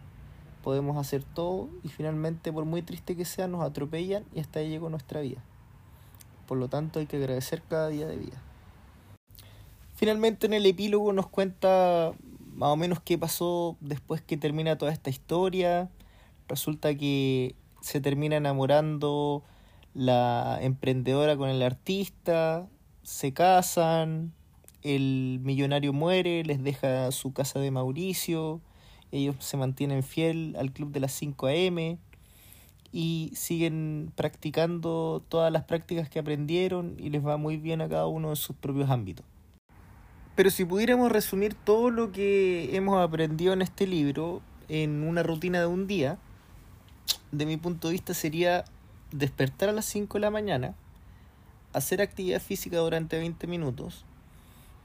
podemos 0.63 0.97
hacer 0.97 1.23
todo 1.23 1.69
y 1.83 1.89
finalmente 1.89 2.51
por 2.51 2.65
muy 2.65 2.81
triste 2.81 3.15
que 3.15 3.25
sea 3.25 3.47
nos 3.47 3.63
atropellan 3.63 4.25
y 4.33 4.39
hasta 4.39 4.59
ahí 4.59 4.69
llegó 4.69 4.89
nuestra 4.89 5.21
vida. 5.21 5.41
Por 6.47 6.57
lo 6.57 6.67
tanto 6.67 6.99
hay 6.99 7.05
que 7.05 7.17
agradecer 7.17 7.61
cada 7.61 7.89
día 7.89 8.07
de 8.07 8.17
vida. 8.17 8.41
Finalmente 9.99 10.47
en 10.47 10.53
el 10.53 10.65
epílogo 10.65 11.11
nos 11.11 11.27
cuenta 11.27 12.13
más 12.53 12.69
o 12.69 12.77
menos 12.77 13.01
qué 13.01 13.17
pasó 13.17 13.75
después 13.81 14.21
que 14.21 14.37
termina 14.37 14.77
toda 14.77 14.93
esta 14.93 15.09
historia. 15.09 15.89
Resulta 16.47 16.95
que 16.95 17.53
se 17.81 17.99
termina 17.99 18.37
enamorando 18.37 19.43
la 19.93 20.57
emprendedora 20.61 21.35
con 21.35 21.49
el 21.49 21.61
artista, 21.61 22.65
se 23.03 23.33
casan, 23.33 24.31
el 24.83 25.41
millonario 25.43 25.91
muere, 25.91 26.45
les 26.45 26.63
deja 26.63 27.11
su 27.11 27.33
casa 27.33 27.59
de 27.59 27.69
Mauricio, 27.69 28.61
ellos 29.11 29.35
se 29.39 29.57
mantienen 29.57 30.01
fiel 30.01 30.55
al 30.57 30.71
club 30.71 30.93
de 30.93 31.01
las 31.01 31.11
5 31.11 31.47
AM 31.47 31.97
y 32.93 33.33
siguen 33.35 34.13
practicando 34.15 35.21
todas 35.27 35.51
las 35.51 35.65
prácticas 35.65 36.09
que 36.09 36.19
aprendieron 36.19 36.95
y 36.97 37.09
les 37.09 37.25
va 37.25 37.35
muy 37.35 37.57
bien 37.57 37.81
a 37.81 37.89
cada 37.89 38.07
uno 38.07 38.29
en 38.29 38.37
sus 38.37 38.55
propios 38.55 38.89
ámbitos. 38.89 39.25
Pero 40.39 40.51
si 40.51 40.63
pudiéramos 40.63 41.11
resumir 41.11 41.53
todo 41.53 41.89
lo 41.89 42.13
que 42.13 42.73
hemos 42.73 43.05
aprendido 43.05 43.51
en 43.51 43.61
este 43.61 43.85
libro 43.85 44.41
en 44.69 45.03
una 45.03 45.21
rutina 45.21 45.59
de 45.59 45.65
un 45.65 45.85
día, 45.85 46.17
de 47.33 47.45
mi 47.45 47.57
punto 47.57 47.89
de 47.89 47.91
vista 47.91 48.13
sería 48.13 48.63
despertar 49.11 49.67
a 49.67 49.73
las 49.73 49.83
5 49.87 50.13
de 50.13 50.21
la 50.21 50.31
mañana, 50.31 50.75
hacer 51.73 52.01
actividad 52.01 52.41
física 52.41 52.77
durante 52.77 53.17
20 53.17 53.47
minutos, 53.47 54.05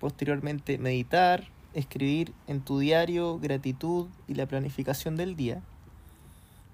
posteriormente 0.00 0.76
meditar, 0.76 1.46
escribir 1.72 2.32
en 2.48 2.60
tu 2.60 2.80
diario 2.80 3.38
gratitud 3.38 4.08
y 4.26 4.34
la 4.34 4.46
planificación 4.46 5.14
del 5.14 5.36
día, 5.36 5.62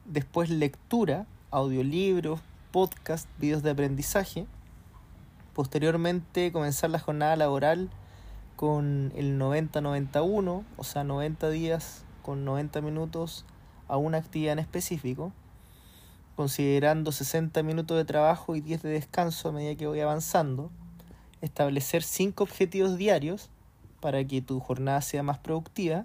después 0.06 0.48
lectura, 0.48 1.26
audiolibros, 1.50 2.40
podcast, 2.72 3.28
videos 3.38 3.62
de 3.62 3.72
aprendizaje, 3.72 4.46
posteriormente 5.52 6.50
comenzar 6.50 6.88
la 6.88 6.98
jornada 6.98 7.36
laboral 7.36 7.90
con 8.60 9.10
el 9.16 9.38
90-91, 9.38 10.64
o 10.76 10.84
sea, 10.84 11.02
90 11.02 11.48
días 11.48 12.04
con 12.20 12.44
90 12.44 12.82
minutos 12.82 13.46
a 13.88 13.96
una 13.96 14.18
actividad 14.18 14.52
en 14.52 14.58
específico, 14.58 15.32
considerando 16.36 17.10
60 17.10 17.62
minutos 17.62 17.96
de 17.96 18.04
trabajo 18.04 18.56
y 18.56 18.60
10 18.60 18.82
de 18.82 18.90
descanso 18.90 19.48
a 19.48 19.52
medida 19.52 19.76
que 19.76 19.86
voy 19.86 20.00
avanzando, 20.00 20.70
establecer 21.40 22.02
5 22.02 22.44
objetivos 22.44 22.98
diarios 22.98 23.48
para 23.98 24.22
que 24.26 24.42
tu 24.42 24.60
jornada 24.60 25.00
sea 25.00 25.22
más 25.22 25.38
productiva 25.38 26.04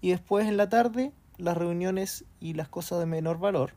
y 0.00 0.10
después 0.10 0.48
en 0.48 0.56
la 0.56 0.68
tarde 0.68 1.12
las 1.38 1.56
reuniones 1.56 2.24
y 2.40 2.54
las 2.54 2.66
cosas 2.66 2.98
de 2.98 3.06
menor 3.06 3.38
valor, 3.38 3.74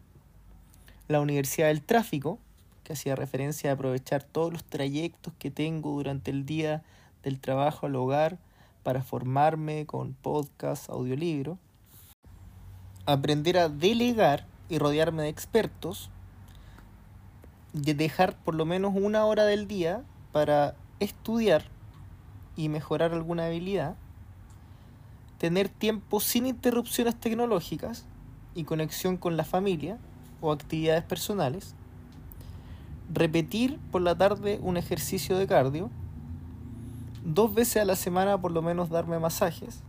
la 1.07 1.21
Universidad 1.21 1.67
del 1.67 1.83
Tráfico, 1.83 2.39
que 2.83 2.93
hacía 2.93 3.15
referencia 3.15 3.69
a 3.69 3.73
aprovechar 3.75 4.23
todos 4.23 4.51
los 4.51 4.63
trayectos 4.63 5.35
que 5.37 5.51
tengo 5.51 5.91
durante 5.91 6.31
el 6.31 6.47
día 6.47 6.81
del 7.25 7.39
trabajo 7.39 7.87
al 7.87 7.95
hogar 7.95 8.37
para 8.83 9.01
formarme 9.03 9.87
con 9.87 10.13
podcast, 10.13 10.89
audiolibro, 10.91 11.57
aprender 13.07 13.57
a 13.57 13.67
delegar 13.67 14.45
y 14.69 14.77
rodearme 14.77 15.23
de 15.23 15.29
expertos, 15.29 16.11
de 17.73 17.95
dejar 17.95 18.37
por 18.37 18.53
lo 18.53 18.65
menos 18.65 18.93
una 18.95 19.25
hora 19.25 19.43
del 19.43 19.67
día 19.67 20.03
para 20.31 20.75
estudiar 20.99 21.65
y 22.55 22.69
mejorar 22.69 23.11
alguna 23.11 23.47
habilidad, 23.47 23.95
tener 25.39 25.67
tiempo 25.67 26.19
sin 26.19 26.45
interrupciones 26.45 27.19
tecnológicas 27.19 28.05
y 28.53 28.65
conexión 28.65 29.17
con 29.17 29.35
la 29.35 29.43
familia 29.43 29.97
o 30.41 30.51
actividades 30.51 31.03
personales, 31.03 31.73
repetir 33.11 33.79
por 33.91 34.03
la 34.03 34.15
tarde 34.15 34.59
un 34.61 34.77
ejercicio 34.77 35.37
de 35.37 35.47
cardio, 35.47 35.89
dos 37.25 37.53
veces 37.53 37.81
a 37.81 37.85
la 37.85 37.95
semana 37.95 38.39
por 38.39 38.51
lo 38.51 38.61
menos 38.61 38.89
darme 38.89 39.19
masajes 39.19 39.81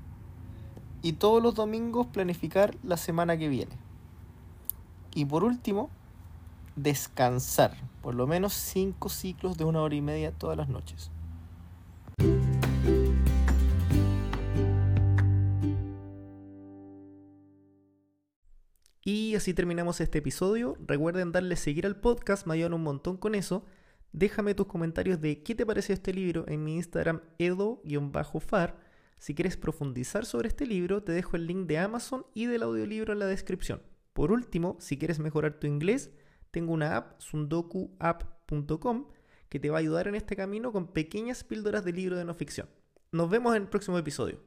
y 1.03 1.13
todos 1.13 1.43
los 1.43 1.55
domingos 1.55 2.07
planificar 2.07 2.75
la 2.83 2.97
semana 2.97 3.37
que 3.37 3.49
viene. 3.49 3.77
Y 5.15 5.25
por 5.27 5.45
último, 5.45 5.91
descansar. 6.75 7.77
Por 8.03 8.15
lo 8.15 8.27
menos 8.27 8.55
5 8.55 9.09
ciclos 9.09 9.57
de 9.57 9.65
una 9.65 9.83
hora 9.83 9.95
y 9.95 10.01
media 10.01 10.33
todas 10.33 10.57
las 10.57 10.69
noches. 10.69 11.11
Y 19.05 19.37
así 19.37 19.55
terminamos 19.55 20.01
este 20.01 20.19
episodio. 20.19 20.77
Recuerden 20.85 21.31
darle 21.31 21.57
seguir 21.57 21.87
al 21.87 21.97
podcast, 21.97 22.47
me 22.47 22.55
ayudan 22.55 22.75
un 22.75 22.83
montón 22.83 23.17
con 23.17 23.35
eso. 23.35 23.65
Déjame 24.13 24.55
tus 24.55 24.67
comentarios 24.67 25.21
de 25.21 25.43
qué 25.43 25.55
te 25.55 25.67
pareció 25.67 25.93
este 25.93 26.13
libro 26.13 26.45
en 26.49 26.65
mi 26.65 26.77
Instagram 26.77 27.21
edo-far. 27.39 28.79
Si 29.19 29.35
quieres 29.35 29.57
profundizar 29.57 30.25
sobre 30.25 30.49
este 30.49 30.67
libro, 30.67 31.03
te 31.03 31.13
dejo 31.13 31.37
el 31.37 31.47
link 31.47 31.67
de 31.67 31.79
Amazon 31.79 32.27
y 32.35 32.47
del 32.47 32.63
audiolibro 32.63 33.13
en 33.13 33.19
la 33.19 33.27
descripción. 33.27 33.83
Por 34.13 34.33
último, 34.33 34.77
si 34.81 34.99
quieres 34.99 35.19
mejorar 35.19 35.61
tu 35.61 35.67
inglés, 35.67 36.11
tengo 36.51 36.73
una 36.73 36.97
app, 36.97 37.21
sundokuapp.com, 37.21 39.09
que 39.49 39.61
te 39.61 39.71
va 39.71 39.77
a 39.77 39.81
ayudar 39.81 40.09
en 40.09 40.15
este 40.15 40.37
camino 40.37 40.73
con 40.73 40.93
pequeñas 40.93 41.45
píldoras 41.45 41.85
de 41.85 41.93
libro 41.93 42.17
de 42.17 42.25
no 42.25 42.35
ficción. 42.35 42.69
Nos 43.13 43.29
vemos 43.31 43.55
en 43.55 43.63
el 43.63 43.69
próximo 43.69 43.99
episodio. 43.99 44.41